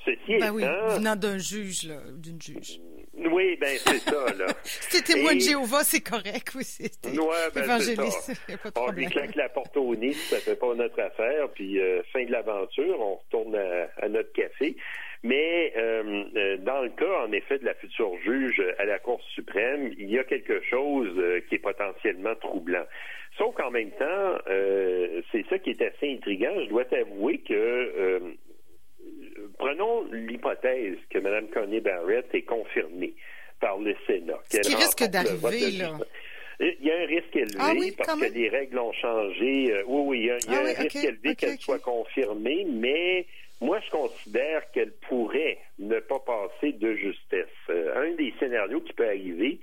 Ceci 0.05 0.19
ben 0.29 0.37
étant, 0.37 0.55
oui, 0.55 0.63
venant 0.97 1.17
d'un 1.17 1.39
juge, 1.39 1.91
d'une 2.17 2.41
juge. 2.41 2.81
Oui, 3.17 3.57
ben 3.61 3.77
c'est 3.79 3.99
ça, 3.99 4.27
là. 4.37 4.47
si 4.65 5.03
témoin 5.03 5.35
de 5.35 5.41
Jéhovah, 5.41 5.85
c'est 5.85 6.01
correct 6.01 6.53
aussi. 6.57 6.91
Ouais, 7.05 7.51
ben, 7.55 7.65
évangéliste, 7.65 8.33
pas 8.63 8.71
de 8.71 8.79
on 8.81 8.91
lui 8.91 9.07
claque 9.07 9.37
la 9.37 9.49
porte 9.49 9.77
au 9.77 9.95
nez 9.95 10.13
ça 10.13 10.39
fait 10.39 10.57
pas 10.57 10.75
notre 10.75 11.01
affaire, 11.01 11.49
puis 11.55 11.79
euh, 11.81 12.03
fin 12.13 12.25
de 12.25 12.33
l'aventure, 12.33 13.01
on 13.01 13.17
retourne 13.17 13.57
à, 13.57 14.09
notre 14.09 14.33
café. 14.33 14.77
Mais 15.23 15.73
euh, 15.77 16.25
euh, 16.37 16.57
dans 16.59 16.83
le 16.83 16.91
cas, 16.91 17.25
en 17.27 17.33
effet, 17.33 17.59
de 17.59 17.65
la 17.65 17.75
future 17.75 18.13
juge 18.25 18.63
à 18.79 18.85
la 18.85 18.99
Cour 18.99 19.23
suprême, 19.35 19.93
il 19.97 20.11
y 20.11 20.19
a 20.19 20.25
quelque 20.25 20.61
chose 20.63 21.15
qui 21.49 21.55
est 21.55 21.59
potentiellement 21.59 22.35
troublant. 22.37 22.85
Sauf 23.37 23.55
qu'en 23.57 23.71
même 23.71 23.91
temps, 23.93 24.39
c'est 25.33 25.45
ça 25.49 25.59
qui 25.59 25.71
est 25.71 25.83
assez 25.83 26.13
intriguant. 26.13 26.55
Je 26.65 26.69
dois 26.69 26.85
t'avouer 26.85 27.39
que 27.39 28.37
prenons 29.59 30.05
l'hypothèse 30.13 30.99
que 31.11 31.19
Mme 31.19 31.49
Connie 31.49 31.81
Barrett 31.81 32.27
est 32.33 32.43
confirmée 32.43 33.15
par 33.61 33.79
le 33.79 33.95
Sénat. 34.07 34.39
Ce 34.49 34.61
qui 34.61 34.75
risque 34.75 35.05
d'arriver, 35.05 35.79
là. 35.79 35.99
Il 36.61 36.87
y 36.87 36.91
a 36.91 37.01
un 37.01 37.07
risque 37.07 37.35
élevé 37.35 37.57
ah 37.59 37.73
parce 37.99 38.21
que 38.21 38.33
les 38.33 38.49
règles 38.49 38.79
ont 38.79 38.93
changé. 38.93 39.73
Euh, 39.73 39.83
oui, 39.87 40.03
oui, 40.07 40.19
il 40.21 40.27
y 40.27 40.31
a, 40.31 40.39
ah 40.49 40.61
un 40.61 40.83
risque 40.83 41.05
élevé 41.05 41.35
qu'elle 41.35 41.59
soit 41.59 41.81
confirmée, 41.81 42.65
mais 42.71 43.27
moi, 43.61 43.81
je 43.85 43.91
considère 43.91 44.71
qu'elle 44.71 44.93
pourrait 45.09 45.59
ne 45.81 45.99
pas 45.99 46.21
passer 46.21 46.73
de 46.73 46.95
justesse. 46.95 47.49
Euh, 47.71 48.07
un 48.07 48.15
des 48.15 48.33
scénarios 48.39 48.81
qui 48.83 48.93
peut 48.93 49.07
arriver, 49.07 49.59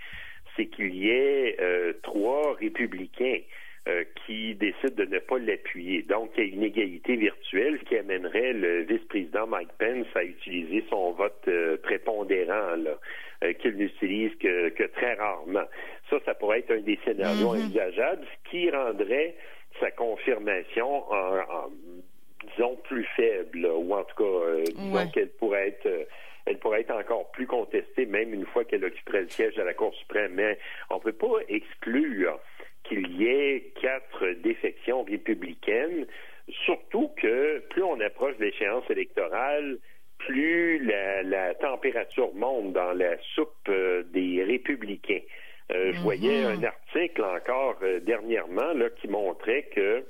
c'est 0.56 0.66
qu'il 0.66 0.94
y 0.96 1.10
ait 1.10 1.56
euh, 1.62 1.94
trois 2.04 2.56
républicains 2.56 3.40
euh, 3.88 4.04
qui 4.28 4.54
décide 4.54 4.94
de 4.94 5.06
ne 5.06 5.18
pas 5.18 5.40
l'appuyer. 5.40 6.04
Donc, 6.04 6.30
il 6.38 6.44
y 6.44 6.52
a 6.52 6.54
une 6.54 6.62
égalité 6.62 7.16
virtuelle 7.16 7.80
qui 7.80 7.98
amènerait 7.98 8.54
le 8.54 8.84
vice-président 8.84 9.48
Mike 9.48 9.72
Pence 9.80 10.06
à 10.14 10.24
utiliser 10.24 10.86
son 10.88 11.14
vote 11.14 11.42
euh, 11.48 11.78
prépondérant, 11.82 12.76
là, 12.76 13.00
euh, 13.44 13.54
qu'il 13.54 13.78
n'utilise 13.78 14.36
que, 14.36 14.86
très 14.86 15.16
rarement. 15.16 15.66
Ça, 16.12 16.18
ça 16.26 16.36
pourrait 16.36 16.60
être 16.60 16.70
un 16.70 16.82
des 16.82 17.00
scénarios 17.04 17.56
mm-hmm. 17.56 17.64
envisageables, 17.66 18.24
ce 18.24 18.50
qui 18.52 18.70
rendrait 18.70 19.36
sa 19.80 19.90
confirmation 19.90 21.12
en, 21.12 21.72
disons, 22.56 22.76
plus 22.84 23.08
faible, 23.16 23.66
ou 23.66 23.96
en 23.96 24.04
tout 24.04 24.24
cas, 24.24 24.72
disons 24.76 25.10
qu'elle 25.10 25.30
pourrait 25.30 25.70
être 25.70 26.08
elle 26.46 26.58
pourrait 26.58 26.82
être 26.82 26.92
encore 26.92 27.30
plus 27.32 27.46
contestée, 27.46 28.06
même 28.06 28.34
une 28.34 28.46
fois 28.46 28.64
qu'elle 28.64 28.84
occuperait 28.84 29.22
le 29.22 29.30
siège 29.30 29.58
à 29.60 29.64
la 29.64 29.74
Cour 29.74 29.94
suprême. 29.96 30.34
Mais 30.34 30.58
on 30.90 30.96
ne 30.96 31.02
peut 31.02 31.14
pas 31.14 31.38
exclure 31.48 32.40
qu'il 32.84 33.12
y 33.20 33.28
ait 33.28 33.74
quatre 33.82 34.28
défections 34.44 35.04
républicaines, 35.04 36.06
surtout 36.66 37.12
que 37.22 37.60
plus 37.70 37.84
on 37.84 38.00
approche 38.00 38.38
de 38.38 38.46
l'échéance 38.46 38.90
électorale, 38.90 39.78
plus 40.26 40.86
la, 41.24 41.54
température 41.56 42.34
monte 42.34 42.74
dans 42.74 42.94
la 42.94 43.18
soupe 43.36 43.70
euh, 43.70 44.04
des 44.14 44.44
républicains. 44.44 45.22
Euh, 45.72 45.92
je 45.94 45.98
mhm. 45.98 46.04
voyais 46.04 46.44
un 46.44 46.64
article 46.64 47.24
encore 47.24 47.78
euh, 47.82 48.00
dernièrement 48.00 48.74
là, 48.74 48.90
qui 48.90 49.08
montrait 49.08 49.70
que 49.76 50.04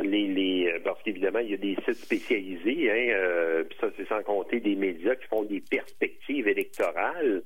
les, 0.00 0.26
les 0.26 0.80
parce 0.82 1.00
qu'évidemment 1.02 1.40
il 1.40 1.50
y 1.50 1.54
a 1.54 1.58
des 1.58 1.76
sites 1.84 1.94
spécialisés, 1.94 2.90
hein, 2.90 3.64
puis 3.68 3.78
ça 3.78 3.88
c'est 3.96 4.08
sans 4.08 4.22
compter 4.22 4.60
des 4.60 4.74
médias 4.74 5.14
qui 5.14 5.26
font 5.28 5.42
des 5.42 5.60
perspectives 5.60 6.48
électorales. 6.48 7.42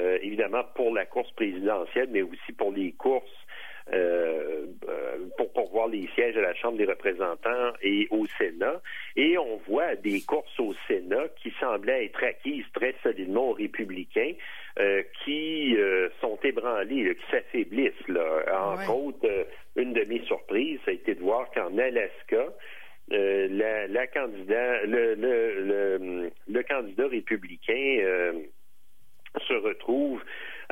Euh, 0.00 0.18
évidemment 0.22 0.64
pour 0.74 0.94
la 0.94 1.04
course 1.04 1.30
présidentielle, 1.32 2.08
mais 2.10 2.22
aussi 2.22 2.52
pour 2.56 2.72
les 2.72 2.92
courses 2.92 3.24
euh, 3.92 4.66
euh, 4.88 5.16
pour 5.36 5.52
pourvoir 5.52 5.88
les 5.88 6.08
sièges 6.14 6.36
à 6.36 6.42
la 6.42 6.54
Chambre 6.54 6.78
des 6.78 6.84
représentants 6.84 7.72
et 7.82 8.06
au 8.10 8.24
Sénat. 8.38 8.80
Et 9.16 9.36
on 9.36 9.56
voit 9.68 9.96
des 9.96 10.20
courses 10.22 10.58
au 10.60 10.72
Sénat 10.86 11.28
qui 11.42 11.52
semblaient 11.60 12.06
être 12.06 12.22
acquises 12.22 12.64
très 12.72 12.94
solidement 13.02 13.50
aux 13.50 13.54
républicains, 13.54 14.32
qui 15.24 15.76
sont 16.20 16.38
ébranlés, 16.42 17.16
qui 17.16 17.30
s'affaiblissent. 17.30 18.08
Là. 18.08 18.72
Entre 18.72 18.94
autres, 18.94 19.46
une 19.76 19.92
de 19.92 20.04
mes 20.04 20.20
surprises, 20.24 20.78
ça 20.84 20.92
a 20.92 20.94
été 20.94 21.14
de 21.16 21.20
voir 21.20 21.50
qu'en 21.50 21.76
Alaska, 21.76 22.46
la, 23.08 23.86
la, 23.88 24.06
candidat, 24.06 24.86
le, 24.86 25.14
le, 25.14 25.64
le, 25.64 26.30
le 26.48 26.62
candidat 26.62 27.08
républicain 27.08 28.32
retrouve 29.60 30.22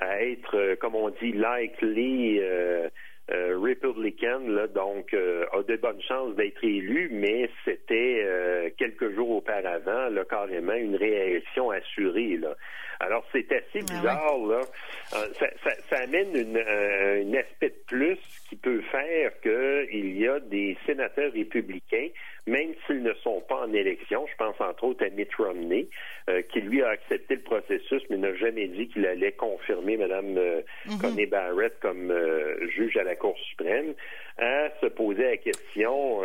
à 0.01 0.23
être, 0.23 0.57
euh, 0.57 0.77
comme 0.77 0.95
on 0.95 1.11
dit, 1.11 1.33
likely 1.33 2.39
euh, 2.41 2.89
euh, 3.31 3.59
Republican, 3.59 4.41
donc 4.75 5.13
a 5.13 5.63
de 5.63 5.77
bonnes 5.77 6.01
chances 6.03 6.35
d'être 6.37 6.65
élu, 6.65 7.11
mais 7.13 7.51
c'était 7.65 8.73
quelques 8.79 9.15
jours 9.15 9.31
auparavant, 9.31 10.09
là, 10.09 10.25
carrément 10.25 10.73
une 10.73 10.97
réélection 10.97 11.71
assurée. 11.71 12.41
Alors 13.01 13.25
c'est 13.33 13.51
assez 13.53 13.81
ah 13.89 13.93
bizarre, 13.93 14.39
là. 14.47 14.61
Ça, 15.11 15.47
ça, 15.63 15.71
ça 15.89 15.99
amène 16.03 16.35
une, 16.35 16.59
un 16.59 17.39
aspect 17.39 17.71
de 17.71 17.85
plus 17.87 18.19
qui 18.49 18.57
peut 18.57 18.83
faire 18.91 19.33
qu'il 19.41 20.19
y 20.19 20.27
a 20.27 20.41
des 20.41 20.77
sénateurs 20.87 21.33
républicains 21.33 22.09
même 22.49 22.73
s'ils 22.87 23.03
ne 23.03 23.13
sont 23.15 23.41
pas 23.43 23.67
en 23.67 23.73
élection. 23.73 24.27
Je 24.27 24.37
pense 24.37 24.61
entre 24.61 24.85
autres 24.85 25.05
à 25.05 25.11
Mitt 25.11 25.33
Romney, 25.35 25.89
euh, 26.29 26.43
qui 26.43 26.61
lui 26.61 26.83
a 26.83 26.89
accepté 26.89 27.37
le 27.37 27.43
processus, 27.43 28.03
mais 28.11 28.17
n'a 28.17 28.35
jamais 28.35 28.67
dit 28.69 28.89
qu'il 28.89 29.07
allait 29.07 29.33
confirmer 29.33 29.97
Mme 29.97 30.39
euh, 30.39 30.63
mhm. 30.87 30.99
Connie 30.99 31.27
Barrett 31.27 31.79
comme 31.81 32.11
euh, 32.11 32.69
juge 32.71 32.97
à 32.97 33.05
la 33.05 33.17
Cour 33.17 33.37
suprême, 33.51 33.95
à 34.39 34.71
se 34.81 34.87
poser 34.87 35.25
la 35.25 35.37
question 35.37 36.21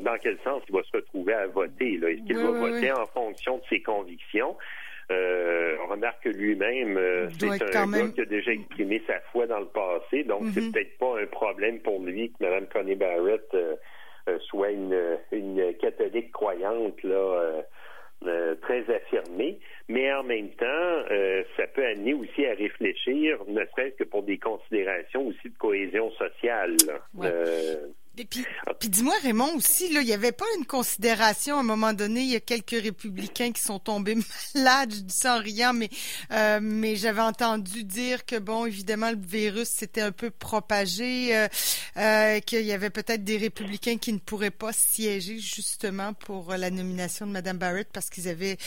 dans 0.00 0.18
quel 0.20 0.36
sens 0.42 0.62
il 0.68 0.74
va 0.74 0.82
se 0.82 0.96
retrouver 0.96 1.32
à 1.32 1.46
voter. 1.46 1.94
Est-ce 1.94 2.26
qu'il 2.26 2.36
va 2.36 2.50
voter 2.50 2.90
en 2.90 3.06
fonction 3.06 3.58
de 3.58 3.62
ses 3.70 3.80
convictions? 3.80 4.56
On 5.10 5.90
remarque 5.90 6.24
que 6.24 6.28
lui-même, 6.30 6.98
c'est 7.38 7.46
un 7.46 7.86
gars 7.86 8.08
qui 8.14 8.20
a 8.20 8.24
déjà 8.24 8.52
exprimé 8.52 9.02
sa 9.06 9.20
foi 9.32 9.46
dans 9.46 9.60
le 9.60 9.66
passé, 9.66 10.24
donc 10.24 10.42
c'est 10.54 10.60
mhm. 10.60 10.72
peut-être 10.72 10.98
pas 10.98 11.20
un 11.20 11.26
problème 11.26 11.80
pour 11.80 12.00
lui 12.00 12.30
que 12.30 12.44
Mme 12.44 12.66
Connie 12.68 12.94
Barrett 12.94 13.48
euh, 14.26 14.38
soit 14.48 14.70
une, 14.70 15.18
une 15.32 15.74
catholique 15.74 16.32
croyante 16.32 17.02
là. 17.02 17.14
Euh, 17.14 17.62
euh, 18.26 18.54
très 18.62 18.82
affirmée, 18.90 19.58
mais 19.86 20.10
en 20.14 20.22
même 20.22 20.48
temps, 20.52 21.02
ça 21.58 21.66
peut 21.74 21.84
amener 21.84 22.14
aussi 22.14 22.46
à 22.46 22.54
réfléchir, 22.54 23.38
ne 23.46 23.62
serait-ce 23.66 23.96
que 23.96 24.04
pour 24.04 24.22
des 24.22 24.38
considérations 24.38 25.26
aussi 25.26 25.50
de 25.50 25.58
cohésion 25.58 26.10
sociale. 26.12 26.76
Et 28.16 28.24
puis, 28.24 28.44
puis 28.78 28.88
dis-moi, 28.88 29.14
Raymond, 29.22 29.56
aussi, 29.56 29.92
là, 29.92 30.00
il 30.00 30.06
n'y 30.06 30.12
avait 30.12 30.30
pas 30.30 30.44
une 30.56 30.66
considération 30.66 31.56
à 31.56 31.60
un 31.60 31.64
moment 31.64 31.92
donné, 31.92 32.20
il 32.20 32.30
y 32.30 32.36
a 32.36 32.40
quelques 32.40 32.80
républicains 32.80 33.50
qui 33.50 33.60
sont 33.60 33.80
tombés 33.80 34.16
malades, 34.54 34.94
je 34.94 35.00
dis 35.00 35.14
ça 35.14 35.38
en 35.38 35.72
mais, 35.72 35.90
euh, 36.30 36.60
mais 36.62 36.94
j'avais 36.94 37.22
entendu 37.22 37.82
dire 37.82 38.24
que, 38.24 38.38
bon, 38.38 38.66
évidemment, 38.66 39.10
le 39.10 39.18
virus 39.18 39.68
s'était 39.68 40.00
un 40.00 40.12
peu 40.12 40.30
propagé, 40.30 41.36
euh, 41.36 41.48
euh, 41.96 42.38
qu'il 42.38 42.64
y 42.64 42.72
avait 42.72 42.90
peut-être 42.90 43.24
des 43.24 43.36
républicains 43.36 43.98
qui 43.98 44.12
ne 44.12 44.18
pourraient 44.18 44.52
pas 44.52 44.72
siéger 44.72 45.40
justement 45.40 46.12
pour 46.14 46.52
la 46.52 46.70
nomination 46.70 47.26
de 47.26 47.32
Mme 47.32 47.58
Barrett 47.58 47.88
parce 47.92 48.10
qu'ils 48.10 48.28
avaient 48.28 48.58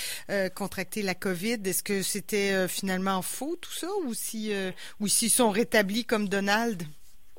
contracté 0.55 1.01
la 1.01 1.15
COVID. 1.15 1.57
Est-ce 1.63 1.83
que 1.83 2.01
c'était 2.01 2.67
finalement 2.67 3.21
faux, 3.21 3.55
tout 3.61 3.73
ça, 3.73 3.87
ou 4.05 4.13
si, 4.13 4.51
ou 4.99 5.07
s'ils 5.07 5.31
sont 5.31 5.51
rétablis 5.51 6.05
comme 6.05 6.27
Donald? 6.27 6.83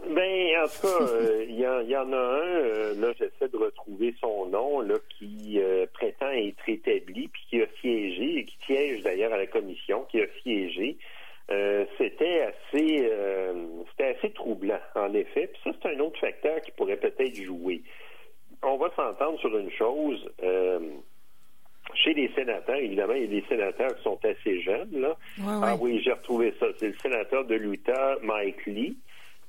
Ben, 0.06 0.62
en 0.62 0.68
tout 0.68 0.86
cas, 0.86 1.12
euh, 1.12 1.44
il 1.48 1.58
y, 1.58 1.96
en 1.96 2.12
a 2.12 2.16
un, 2.16 2.46
euh, 2.46 2.94
là, 3.00 3.12
j'essaie 3.18 3.48
de 3.48 3.56
retrouver 3.56 4.14
son 4.20 4.46
nom, 4.46 4.80
là, 4.80 4.94
qui 5.18 5.60
euh, 5.60 5.86
prétend 5.92 6.30
être 6.30 6.68
établi, 6.68 7.28
puis 7.28 7.42
qui 7.50 7.62
a 7.62 7.66
siégé, 7.80 8.38
et 8.38 8.44
qui 8.44 8.56
siège 8.64 9.02
d'ailleurs 9.02 9.32
à 9.32 9.38
la 9.38 9.46
commission, 9.46 10.06
qui 10.10 10.20
a 10.20 10.26
siégé. 10.42 10.96
c'était 11.98 12.42
assez 12.42 13.10
c'était 13.90 14.16
assez 14.16 14.30
troublant, 14.30 14.80
en 14.94 15.12
effet. 15.14 15.48
Puis 15.48 15.60
ça, 15.64 15.70
c'est 15.82 15.96
un 15.96 16.00
autre 16.00 16.20
facteur 16.20 16.60
qui 16.60 16.70
pourrait 16.72 16.96
peut-être 16.96 17.34
jouer. 17.34 17.82
On 18.62 18.76
va 18.76 18.90
s'entendre 18.94 19.38
sur 19.40 19.56
une 19.56 19.70
chose. 19.72 20.30
chez 21.94 22.14
les 22.14 22.30
sénateurs, 22.34 22.76
évidemment, 22.76 23.14
il 23.14 23.22
y 23.22 23.36
a 23.36 23.40
des 23.40 23.46
sénateurs 23.48 23.96
qui 23.96 24.02
sont 24.04 24.18
assez 24.24 24.60
jeunes, 24.60 25.00
là. 25.00 25.16
Ah 25.44 25.74
oui, 25.80 26.00
j'ai 26.04 26.12
retrouvé 26.12 26.54
ça. 26.60 26.66
C'est 26.78 26.88
le 26.88 26.98
sénateur 26.98 27.44
de 27.44 27.56
l'Utah, 27.56 28.16
Mike 28.22 28.64
Lee. 28.66 28.96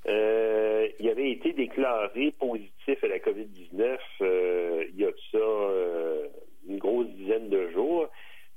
Euh, 0.10 0.88
il 1.00 1.08
avait 1.10 1.32
été 1.32 1.54
déclaré 1.54 2.34
positif 2.39 3.04
à 3.04 3.08
la 3.08 3.20
COVID-19 3.20 3.98
euh, 4.22 4.84
il 4.94 5.01
y 5.01 5.06
a 5.06 5.12
ça 5.32 5.38
euh, 5.38 6.28
une 6.68 6.78
grosse 6.78 7.08
dizaine 7.10 7.50
de 7.50 7.70
jours. 7.70 8.08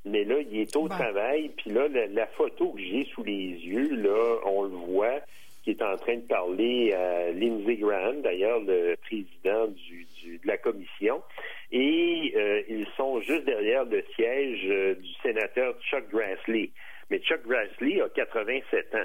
Mais 0.05 0.25
là, 0.25 0.37
il 0.41 0.59
est 0.59 0.75
au 0.77 0.89
travail. 0.89 1.51
Puis 1.57 1.71
là, 1.71 1.87
la, 1.89 2.27
photo 2.27 2.71
que 2.73 2.81
j'ai 2.81 3.05
sous 3.05 3.23
les 3.23 3.51
yeux, 3.51 3.95
là, 3.97 4.39
on 4.47 4.65
le 4.65 4.71
voit, 4.71 5.21
qui 5.63 5.71
est 5.71 5.83
en 5.83 5.97
train 5.97 6.17
de 6.17 6.23
parler 6.23 6.93
à 6.93 7.31
Lindsey 7.31 7.77
Graham, 7.77 8.21
d'ailleurs, 8.23 8.61
le 8.61 8.97
président 8.97 9.69
du, 9.69 10.39
de 10.39 10.47
la 10.47 10.57
commission. 10.57 11.23
Et 11.71 12.35
ils 12.69 12.87
sont 12.97 13.21
juste 13.21 13.45
derrière 13.45 13.85
le 13.85 14.03
siège 14.17 14.97
du 14.99 15.13
sénateur 15.23 15.77
Chuck 15.83 16.09
Grassley. 16.11 16.71
Mais 17.09 17.21
Chuck 17.21 17.47
Grassley 17.47 18.01
a 18.01 18.09
87 18.09 18.95
ans. 18.97 18.99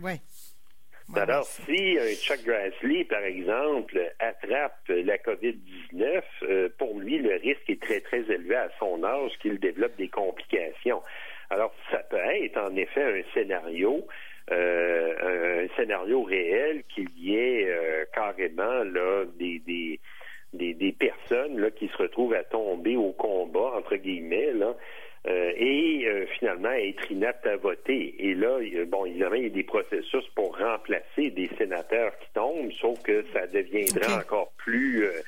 Oui. 0.00 0.12
Alors, 1.16 1.44
si 1.44 1.98
un 1.98 2.14
Chuck 2.14 2.44
Grassley, 2.44 3.04
par 3.04 3.24
exemple, 3.24 4.00
attrape 4.20 4.88
la 4.88 5.18
COVID-19, 5.18 6.22
euh, 6.42 6.68
pour 6.78 6.98
lui, 7.00 7.18
le 7.18 7.34
risque 7.34 7.68
est 7.68 7.82
très, 7.82 8.00
très 8.00 8.20
élevé 8.20 8.54
à 8.54 8.68
son 8.78 9.02
âge 9.02 9.32
qu'il 9.42 9.58
développe 9.58 9.96
des 9.96 10.08
complications. 10.08 11.02
Alors, 11.50 11.74
ça 11.90 11.98
peut 11.98 12.16
être 12.16 12.56
en 12.58 12.76
effet 12.76 13.02
un 13.02 13.22
scénario, 13.34 14.06
euh, 14.52 15.66
un, 15.66 15.76
scénario 15.76 16.22
réel 16.22 16.84
qu'il 16.94 17.10
y 17.18 17.34
ait 17.34 17.66
euh, 17.68 18.04
carrément 18.14 18.84
là 18.84 19.24
des, 19.36 19.58
des 19.66 19.98
des, 20.52 20.74
des, 20.74 20.92
personnes 20.92 21.58
là, 21.58 21.70
qui 21.70 21.88
se 21.88 21.96
retrouvent 21.96 22.34
à 22.34 22.44
tomber 22.44 22.96
au 22.96 23.12
combat, 23.12 23.72
entre 23.76 23.96
guillemets, 23.96 24.52
là, 24.52 24.74
euh, 25.26 25.52
et 25.54 26.06
euh, 26.06 26.26
finalement 26.38 26.70
être 26.70 27.10
inapte 27.10 27.46
à 27.46 27.56
voter. 27.56 28.14
Et 28.18 28.34
là, 28.34 28.58
bon, 28.86 29.04
évidemment, 29.04 29.34
il 29.34 29.42
y 29.42 29.46
a 29.46 29.50
des 29.50 29.62
processus 29.62 30.26
pour 30.34 30.56
remplacer 30.56 31.30
des 31.30 31.50
sénateurs 31.58 32.12
qui 32.20 32.28
tombent, 32.32 32.72
sauf 32.80 33.00
que 33.02 33.24
ça 33.32 33.46
deviendra 33.46 34.18
encore 34.18 34.52
plus 34.56 35.04
euh, 35.04 35.20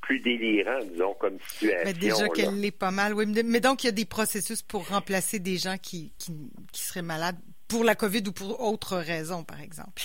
plus 0.00 0.20
délirant, 0.20 0.78
disons, 0.84 1.14
comme 1.14 1.38
situation. 1.40 1.80
Mais 1.84 1.92
déjà 1.92 2.28
qu'elle 2.28 2.60
l'est 2.60 2.76
pas 2.76 2.92
mal, 2.92 3.12
oui. 3.14 3.26
Mais 3.44 3.60
donc, 3.60 3.82
il 3.82 3.86
y 3.86 3.90
a 3.90 3.92
des 3.92 4.04
processus 4.04 4.62
pour 4.62 4.88
remplacer 4.88 5.40
des 5.40 5.56
gens 5.56 5.76
qui, 5.82 6.12
qui, 6.18 6.32
qui 6.72 6.82
seraient 6.82 7.02
malades 7.02 7.36
pour 7.68 7.84
la 7.84 7.94
COVID 7.94 8.22
ou 8.28 8.32
pour 8.32 8.60
autre 8.60 8.96
raison, 8.96 9.44
par 9.44 9.60
exemple. 9.60 10.02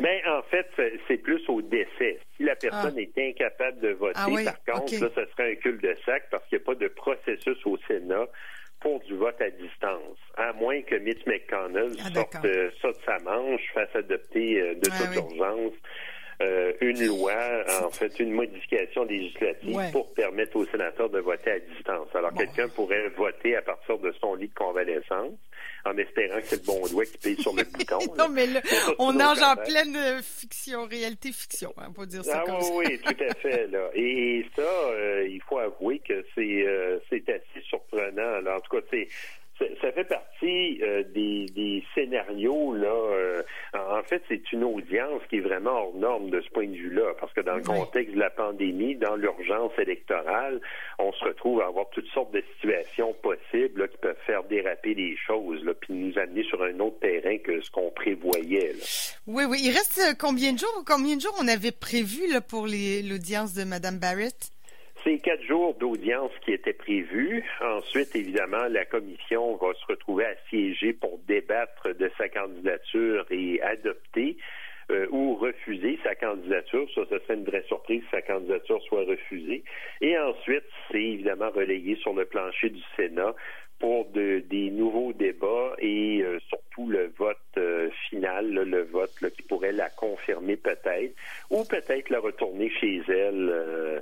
Mais 0.00 0.22
en 0.26 0.42
fait, 0.44 0.68
c'est 1.08 1.18
plus 1.18 1.42
au 1.48 1.62
décès. 1.62 2.20
Si 2.36 2.44
la 2.44 2.56
personne 2.56 2.94
ah. 2.96 3.00
est 3.00 3.30
incapable 3.30 3.80
de 3.80 3.90
voter, 3.90 4.14
ah 4.16 4.52
par 4.66 4.80
contre, 4.80 5.00
là, 5.00 5.08
ce 5.14 5.26
serait 5.32 5.52
un 5.52 5.54
cul 5.56 5.78
de 5.78 5.96
sac 6.04 6.24
parce 6.30 6.46
qu'il 6.48 6.58
n'y 6.58 6.64
a 6.64 6.66
pas 6.66 6.74
de 6.74 6.88
processus 6.88 7.58
au 7.64 7.76
Sénat 7.88 8.26
pour 8.80 9.00
du 9.00 9.14
vote 9.14 9.40
à 9.40 9.50
distance, 9.50 10.16
à 10.36 10.52
moins 10.54 10.80
que 10.82 10.94
Mitch 10.96 11.24
McConnell 11.26 11.92
ah, 12.02 12.14
sorte 12.14 12.44
euh, 12.44 12.70
ça 12.80 12.88
de 12.88 12.96
sa 13.04 13.18
manche, 13.18 13.60
fasse 13.74 13.94
adopter 13.94 14.60
euh, 14.60 14.74
de 14.74 14.80
toute 14.80 15.16
urgence 15.16 15.74
euh, 16.40 16.72
une 16.80 17.06
loi, 17.06 17.34
en 17.84 17.90
fait, 17.90 18.18
une 18.18 18.32
modification 18.32 19.04
législative 19.04 19.78
pour 19.92 20.12
permettre 20.14 20.56
aux 20.56 20.66
sénateurs 20.66 21.10
de 21.10 21.18
voter 21.18 21.50
à 21.50 21.58
distance. 21.58 22.08
Alors, 22.14 22.32
quelqu'un 22.32 22.68
pourrait 22.68 23.08
voter 23.10 23.56
à 23.56 23.62
partir 23.62 23.98
de 23.98 24.12
son 24.20 24.34
lit 24.34 24.48
de 24.48 24.54
convalescence 24.54 25.34
en 25.84 25.96
espérant 25.96 26.40
que 26.40 26.46
c'est 26.46 26.60
le 26.60 26.66
bon 26.66 26.86
doigt 26.88 27.04
qui 27.04 27.18
paye 27.18 27.42
sur 27.42 27.54
le 27.54 27.62
bouton. 27.72 27.98
non, 28.16 28.28
mais 28.28 28.46
on 28.98 29.12
nage 29.12 29.42
en 29.42 29.56
pleine 29.56 29.96
euh, 29.96 30.22
fiction, 30.22 30.86
réalité 30.86 31.32
fiction, 31.32 31.74
hein, 31.76 31.90
pour 31.94 32.06
dire 32.06 32.24
ça 32.24 32.42
ah, 32.42 32.50
comme 32.50 32.60
ça. 32.60 32.72
Oui, 32.74 32.98
tout 32.98 33.16
à 33.28 33.34
fait. 33.34 33.66
Là. 33.68 33.90
Et, 33.94 34.46
ça, 34.56 34.62
euh, 34.62 35.26
il 35.28 35.42
faut 35.42 35.58
avouer 35.58 36.00
que 36.00 36.24
c'est 36.34 36.66
c'est 37.08 37.28
assez 37.28 37.66
surprenant. 37.68 38.34
Alors, 38.38 38.56
en 38.56 38.60
tout 38.60 38.76
cas, 38.76 38.86
c'est 38.90 39.08
ça 39.80 39.92
fait 39.92 40.04
partie 40.04 40.80
euh, 40.82 41.02
des, 41.14 41.46
des, 41.54 41.84
scénarios 41.94 42.74
là. 42.74 42.88
Euh, 42.88 43.42
en 43.74 44.02
fait, 44.02 44.22
c'est 44.28 44.52
une 44.52 44.64
audience 44.64 45.22
qui 45.28 45.36
est 45.36 45.40
vraiment 45.40 45.70
hors 45.70 45.94
norme 45.94 46.30
de 46.30 46.40
ce 46.40 46.48
point 46.50 46.66
de 46.66 46.74
vue-là, 46.74 47.14
parce 47.20 47.32
que 47.32 47.40
dans 47.40 47.56
le 47.56 47.62
contexte 47.62 48.14
de 48.14 48.18
la 48.18 48.30
pandémie, 48.30 48.96
dans 48.96 49.16
l'urgence 49.16 49.72
électorale, 49.78 50.60
on 50.98 51.12
se 51.12 51.24
retrouve 51.24 51.60
à 51.60 51.66
avoir 51.66 51.88
toutes 51.90 52.08
sortes 52.08 52.32
de 52.32 52.42
situations 52.54 53.14
possibles 53.22 53.88
qui 53.88 53.96
peuvent 53.98 54.16
faire 54.26 54.44
déraper 54.44 54.94
les 54.94 55.16
choses, 55.16 55.62
là, 55.64 55.72
puis 55.74 55.94
nous 55.94 56.18
amener 56.18 56.42
sur 56.44 56.62
un 56.62 56.78
autre 56.80 56.98
terrain 57.00 57.38
que 57.38 57.60
ce 57.60 57.70
qu'on 57.70 57.90
prévoyait. 57.90 58.72
Là. 58.72 58.84
Oui, 59.26 59.44
oui. 59.48 59.60
Il 59.62 59.70
reste 59.70 60.00
euh, 60.00 60.14
combien 60.18 60.52
de 60.52 60.58
jours 60.58 60.84
Combien 60.86 61.16
de 61.16 61.20
jours 61.20 61.36
on 61.40 61.48
avait 61.48 61.72
prévu 61.72 62.30
là 62.32 62.40
pour 62.40 62.66
l'audience 62.66 63.54
de 63.54 63.64
Madame 63.64 63.98
Barrett? 63.98 64.50
C'est 65.04 65.18
quatre 65.18 65.42
jours 65.42 65.74
d'audience 65.74 66.32
qui 66.44 66.52
étaient 66.52 66.72
prévus. 66.72 67.44
Ensuite, 67.60 68.14
évidemment, 68.14 68.66
la 68.68 68.84
commission 68.84 69.56
va 69.56 69.72
se 69.74 69.86
retrouver 69.86 70.24
à 70.26 70.34
siéger 70.48 70.92
pour 70.92 71.18
débattre 71.26 71.94
de 71.94 72.10
sa 72.18 72.28
candidature 72.28 73.26
et 73.30 73.60
adopter 73.62 74.36
euh, 74.90 75.06
ou 75.10 75.36
refuser 75.36 75.98
sa 76.02 76.14
candidature. 76.14 76.88
Ça, 76.94 77.02
ce 77.08 77.18
serait 77.20 77.34
une 77.34 77.44
vraie 77.44 77.64
surprise 77.68 78.02
si 78.02 78.10
sa 78.10 78.22
candidature 78.22 78.82
soit 78.82 79.04
refusée. 79.04 79.62
Et 80.00 80.18
ensuite, 80.18 80.64
c'est 80.90 81.02
évidemment 81.02 81.50
relayé 81.50 81.96
sur 81.96 82.12
le 82.12 82.24
plancher 82.24 82.70
du 82.70 82.82
Sénat 82.96 83.34
pour 83.80 84.04
de, 84.10 84.44
des 84.50 84.70
nouveaux 84.70 85.12
débats 85.14 85.74
et 85.78 86.20
euh, 86.22 86.38
surtout 86.48 86.88
le 86.88 87.12
vote 87.18 87.38
euh, 87.56 87.88
final, 88.08 88.52
le 88.52 88.82
vote 88.82 89.10
qui 89.34 89.42
pourrait 89.42 89.72
la 89.72 89.88
confirmer 89.88 90.56
peut-être, 90.56 91.14
ou 91.48 91.64
peut-être 91.64 92.10
la 92.10 92.20
retourner 92.20 92.70
chez 92.78 93.00
elle 93.08 93.48
euh, 93.50 94.00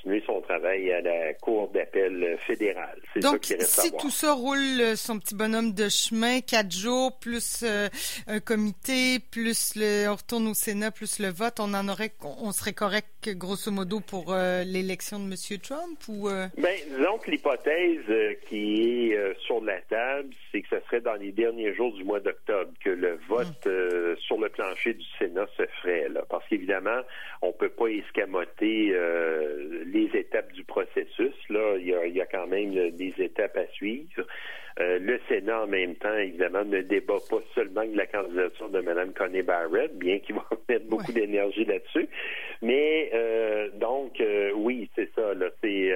continuer 0.00 0.22
son 0.26 0.40
travail 0.40 0.92
à 0.92 1.00
la 1.00 1.34
Cour 1.34 1.68
d'appel 1.68 2.38
fédérale. 2.46 2.98
Donc, 3.16 3.44
si 3.44 3.92
tout 3.92 4.10
ça 4.10 4.32
roule 4.32 4.58
euh, 4.80 4.96
son 4.96 5.18
petit 5.18 5.34
bonhomme 5.34 5.72
de 5.72 5.88
chemin, 5.88 6.40
quatre 6.40 6.72
jours, 6.72 7.18
plus 7.18 7.62
euh, 7.62 7.88
un 8.26 8.40
comité, 8.40 9.18
plus 9.30 9.74
le, 9.76 10.08
on 10.08 10.14
retourne 10.14 10.48
au 10.48 10.54
Sénat, 10.54 10.90
plus 10.90 11.18
le 11.18 11.28
vote, 11.28 11.60
on 11.60 11.74
en 11.74 11.88
aurait, 11.88 12.12
on 12.22 12.52
serait 12.52 12.72
correct 12.72 13.30
grosso 13.36 13.70
modo 13.70 14.00
pour 14.00 14.34
l'élection 14.64 15.18
de 15.18 15.24
M. 15.24 15.58
Trump 15.60 15.98
ou 16.08 16.28
Ben, 16.56 16.76
disons 16.96 17.18
que 17.18 17.30
l'hypothèse 17.30 18.38
qui 18.48 19.10
est 19.12 19.40
sur 19.40 19.62
la 19.62 19.78
table, 19.82 20.30
c'est 20.50 20.62
que 20.62 20.68
ce 20.70 20.80
serait 20.86 21.00
dans 21.02 21.14
les 21.14 21.32
derniers 21.32 21.74
jours 21.74 21.92
du 21.92 22.04
mois 22.04 22.20
d'octobre 22.20 22.72
que 22.82 22.90
le 22.90 23.18
vote 23.28 23.66
hum. 23.66 24.16
sur 24.20 24.38
le 24.38 24.48
plancher 24.48 24.94
du 24.94 25.04
Sénat 25.18 25.46
se 25.56 25.66
ferait, 25.80 26.08
là, 26.08 26.22
parce 26.30 26.46
qu'évidemment, 26.48 27.02
on 27.42 27.52
peut 27.52 27.68
pas 27.68 27.88
escamoter 27.88 28.92
euh, 28.94 29.84
les 29.92 30.10
étapes 30.18 30.52
du 30.52 30.64
processus. 30.64 31.34
Là, 31.48 31.76
il 31.78 31.86
y 31.86 32.20
a, 32.20 32.26
quand 32.26 32.46
même 32.46 32.90
des 32.90 33.14
étapes 33.18 33.56
à 33.56 33.66
suivre. 33.72 34.26
Euh, 34.78 34.98
le 34.98 35.20
Sénat, 35.28 35.64
en 35.64 35.66
même 35.66 35.96
temps, 35.96 36.16
évidemment, 36.16 36.64
ne 36.64 36.80
débat 36.80 37.18
pas 37.28 37.40
seulement 37.54 37.84
de 37.84 37.96
la 37.96 38.06
candidature 38.06 38.70
de 38.70 38.80
Mme 38.80 39.12
Connie 39.12 39.42
Barrett, 39.42 39.96
bien 39.98 40.20
qu'il 40.20 40.36
va 40.36 40.46
mettre 40.68 40.86
beaucoup 40.86 41.12
d'énergie 41.12 41.64
là-dessus. 41.64 42.08
Mais 42.62 43.10
euh, 43.12 43.68
donc, 43.74 44.22
oui, 44.54 44.88
c'est 44.94 45.10
ça. 45.14 45.34
Là, 45.34 45.48
c'est 45.62 45.92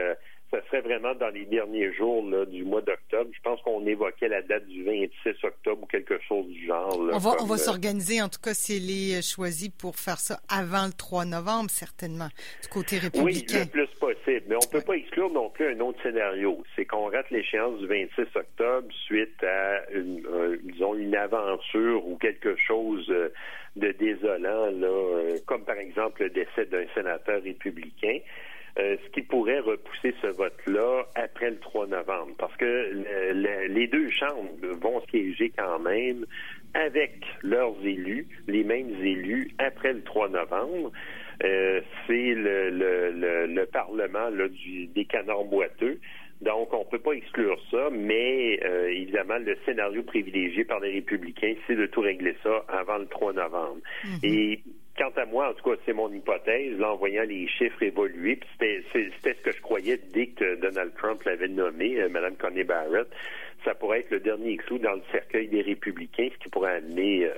ce 0.53 0.61
serait 0.67 0.83
vraiment 0.83 1.15
dans 1.15 1.31
les 1.31 1.45
derniers 1.47 1.93
jours 1.95 2.23
du 2.47 2.65
mois 2.65 2.81
d'octobre. 2.81 3.31
Je 3.33 3.41
pense 3.43 3.61
qu'on 3.63 3.85
évoquait 3.87 4.29
la 4.29 4.43
date 4.43 4.67
du 4.67 4.85
26 4.85 5.45
octobre 5.45 5.83
ou 5.83 5.87
quelque 5.87 6.19
chose 6.29 6.47
du 6.47 6.67
genre. 6.67 6.97
on 7.13 7.19
va, 7.19 7.31
on 7.41 7.47
va 7.47 7.57
s'organiser, 7.57 8.23
en 8.23 8.29
tout 8.29 8.41
cas, 8.41 8.55
si 8.55 8.77
elle 8.77 8.91
est 8.91 9.23
choisie 9.23 9.71
pour 9.71 9.97
faire 9.97 10.19
ça 10.19 10.41
avant 10.49 10.87
le 10.87 10.93
3 10.93 11.25
novembre, 11.25 11.71
certainement, 11.71 12.29
du 12.63 12.69
côté 12.69 12.99
républicain. 12.99 13.59
Oui, 13.59 13.65
le 13.65 13.71
plus 13.71 13.99
possible. 13.99 14.45
Mais 14.49 14.57
on 14.57 14.67
ne 14.67 14.71
peut 14.71 14.85
pas 14.85 14.95
exclure 14.95 15.31
non 15.31 15.51
plus 15.51 15.67
un 15.67 15.81
autre 15.81 16.01
scénario. 16.03 16.63
C'est 16.77 16.85
qu'on 16.85 17.11
rate 17.11 17.31
l'échéance 17.31 17.79
du 17.81 17.87
26 17.87 18.23
octobre 18.35 18.89
suite 19.07 19.43
à, 19.43 19.91
une, 19.93 20.25
euh, 20.27 20.57
disons, 20.63 20.95
une 20.95 21.17
aventure 21.17 22.07
ou 22.07 22.17
quelque 22.17 22.57
chose 22.57 23.07
euh, 23.11 23.33
de 23.77 23.91
désolant, 23.93 24.71
là, 24.71 24.87
euh, 24.89 25.39
comme 25.47 25.65
par 25.65 25.79
exemple 25.79 26.23
le 26.23 26.31
décès 26.31 26.67
d'un 26.67 26.85
sénateur 26.95 27.43
républicain. 27.43 28.19
Euh, 28.77 28.97
ce 29.05 29.11
qui 29.11 29.23
pourrait 29.23 29.61
repousser 29.61 30.15
ce 30.21 30.27
vote-là 30.27 31.05
après 31.15 31.51
le 31.51 31.59
3 31.59 31.87
novembre, 31.87 32.33
parce 32.39 32.57
que 32.57 32.91
les 33.69 33.87
deux 33.87 34.11
chambres 34.11 34.51
vont 34.81 35.01
siéger 35.11 35.53
quand 35.57 35.79
même 35.79 36.27
avec 36.75 37.25
leurs 37.43 37.77
élus, 37.85 38.27
les 38.49 38.65
mêmes 38.65 38.91
élus, 39.01 39.53
après 39.59 39.93
le 39.93 40.03
3 40.03 40.29
novembre. 40.29 40.91
Euh, 41.45 41.81
c'est 42.07 42.35
le, 42.35 42.71
le, 42.71 43.47
le, 43.47 43.67
Parlement 43.67 44.29
là, 44.31 44.49
du, 44.49 44.87
des 44.89 45.05
canards 45.05 45.45
boiteux. 45.45 46.01
Donc, 46.41 46.73
on 46.75 46.81
ne 46.81 46.85
peut 46.85 46.99
pas 46.99 47.13
exclure 47.13 47.59
ça, 47.71 47.89
mais 47.93 48.61
euh, 48.65 48.89
évidemment, 48.89 49.39
le 49.39 49.57
scénario 49.65 50.03
privilégié 50.03 50.65
par 50.65 50.81
les 50.81 50.93
républicains, 50.93 51.55
c'est 51.67 51.77
de 51.77 51.87
tout 51.87 52.01
régler 52.01 52.37
ça 52.43 52.65
avant 52.69 52.99
le 52.99 53.07
3 53.07 53.33
novembre. 53.35 53.79
Mm-hmm. 54.05 54.19
Et 54.25 54.61
Quant 54.97 55.11
à 55.17 55.25
moi, 55.27 55.51
en 55.51 55.55
tout 55.55 55.71
cas, 55.71 55.77
c'est 55.85 55.93
mon 55.93 56.13
hypothèse, 56.13 56.79
là, 56.79 56.93
en 56.93 56.97
voyant 56.97 57.25
les 57.25 57.49
chiffres 57.49 57.83
évoluer, 57.83 58.39
c'était 58.53 58.85
ce 58.93 59.43
que 59.43 59.51
je 59.51 59.61
croyais 59.61 59.99
dès 60.13 60.29
que 60.29 60.55
Donald 60.61 60.95
Trump 60.95 61.21
l'avait 61.25 61.49
nommé, 61.49 62.01
euh, 62.01 62.09
Mme 62.09 62.37
Connie 62.37 62.63
Barrett, 62.63 63.09
ça 63.65 63.75
pourrait 63.75 64.01
être 64.01 64.11
le 64.11 64.21
dernier 64.21 64.57
clou 64.57 64.79
dans 64.79 64.93
le 64.93 65.03
cercueil 65.11 65.49
des 65.49 65.63
républicains, 65.63 66.29
ce 66.33 66.39
qui 66.43 66.49
pourrait 66.51 66.77
amener 66.77 67.25
euh, 67.25 67.35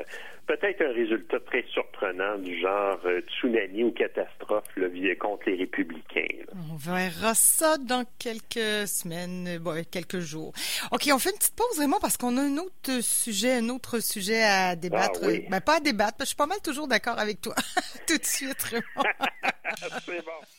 peut-être 0.47 0.83
un 0.83 0.93
résultat 0.93 1.41
très 1.41 1.65
surprenant 1.73 2.39
du 2.39 2.59
genre 2.61 2.99
euh, 3.05 3.21
tsunami 3.23 3.85
ou 3.85 3.91
catastrophe 3.93 4.65
là, 4.77 4.87
contre 5.19 5.51
les 5.51 5.57
républicains. 5.57 6.45
On 6.73 6.77
verra 6.77 7.35
ça 7.35 7.79
dans 7.79 8.05
quelques 8.19 8.87
semaines, 8.87 9.59
bon, 9.59 9.85
quelques 9.91 10.21
jours. 10.21 10.53
OK, 10.93 11.09
on 11.12 11.19
fait 11.19 11.31
une 11.31 11.39
petite 11.39 11.57
pause 11.57 11.77
vraiment 11.77 12.01
parce 12.01 12.17
qu'on 12.17 12.37
a 12.37 12.43
un 12.43 12.57
autre 12.59 13.03
sujet, 13.03 13.55
un 13.55 13.69
autre 13.69 14.01
sujet 14.01 14.43
à 14.43 14.77
débattre. 14.77 15.21
Ah, 15.23 15.29
oui. 15.29 15.45
ben, 15.51 15.61
pas 15.61 15.77
à 15.77 15.81
débattre, 15.81 16.17
parce 16.19 16.19
que 16.19 16.25
je 16.25 16.29
suis 16.29 16.37
pas 16.37 16.47
mal 16.47 16.61
toujours 16.62 16.89
d'accord 16.89 17.19
avec 17.19 17.41
toi. 17.41 17.55
Tout 18.07 18.19
de 18.19 18.25
suite, 18.25 18.61
vraiment. 18.62 19.11
C'est 20.05 20.25
bon. 20.25 20.56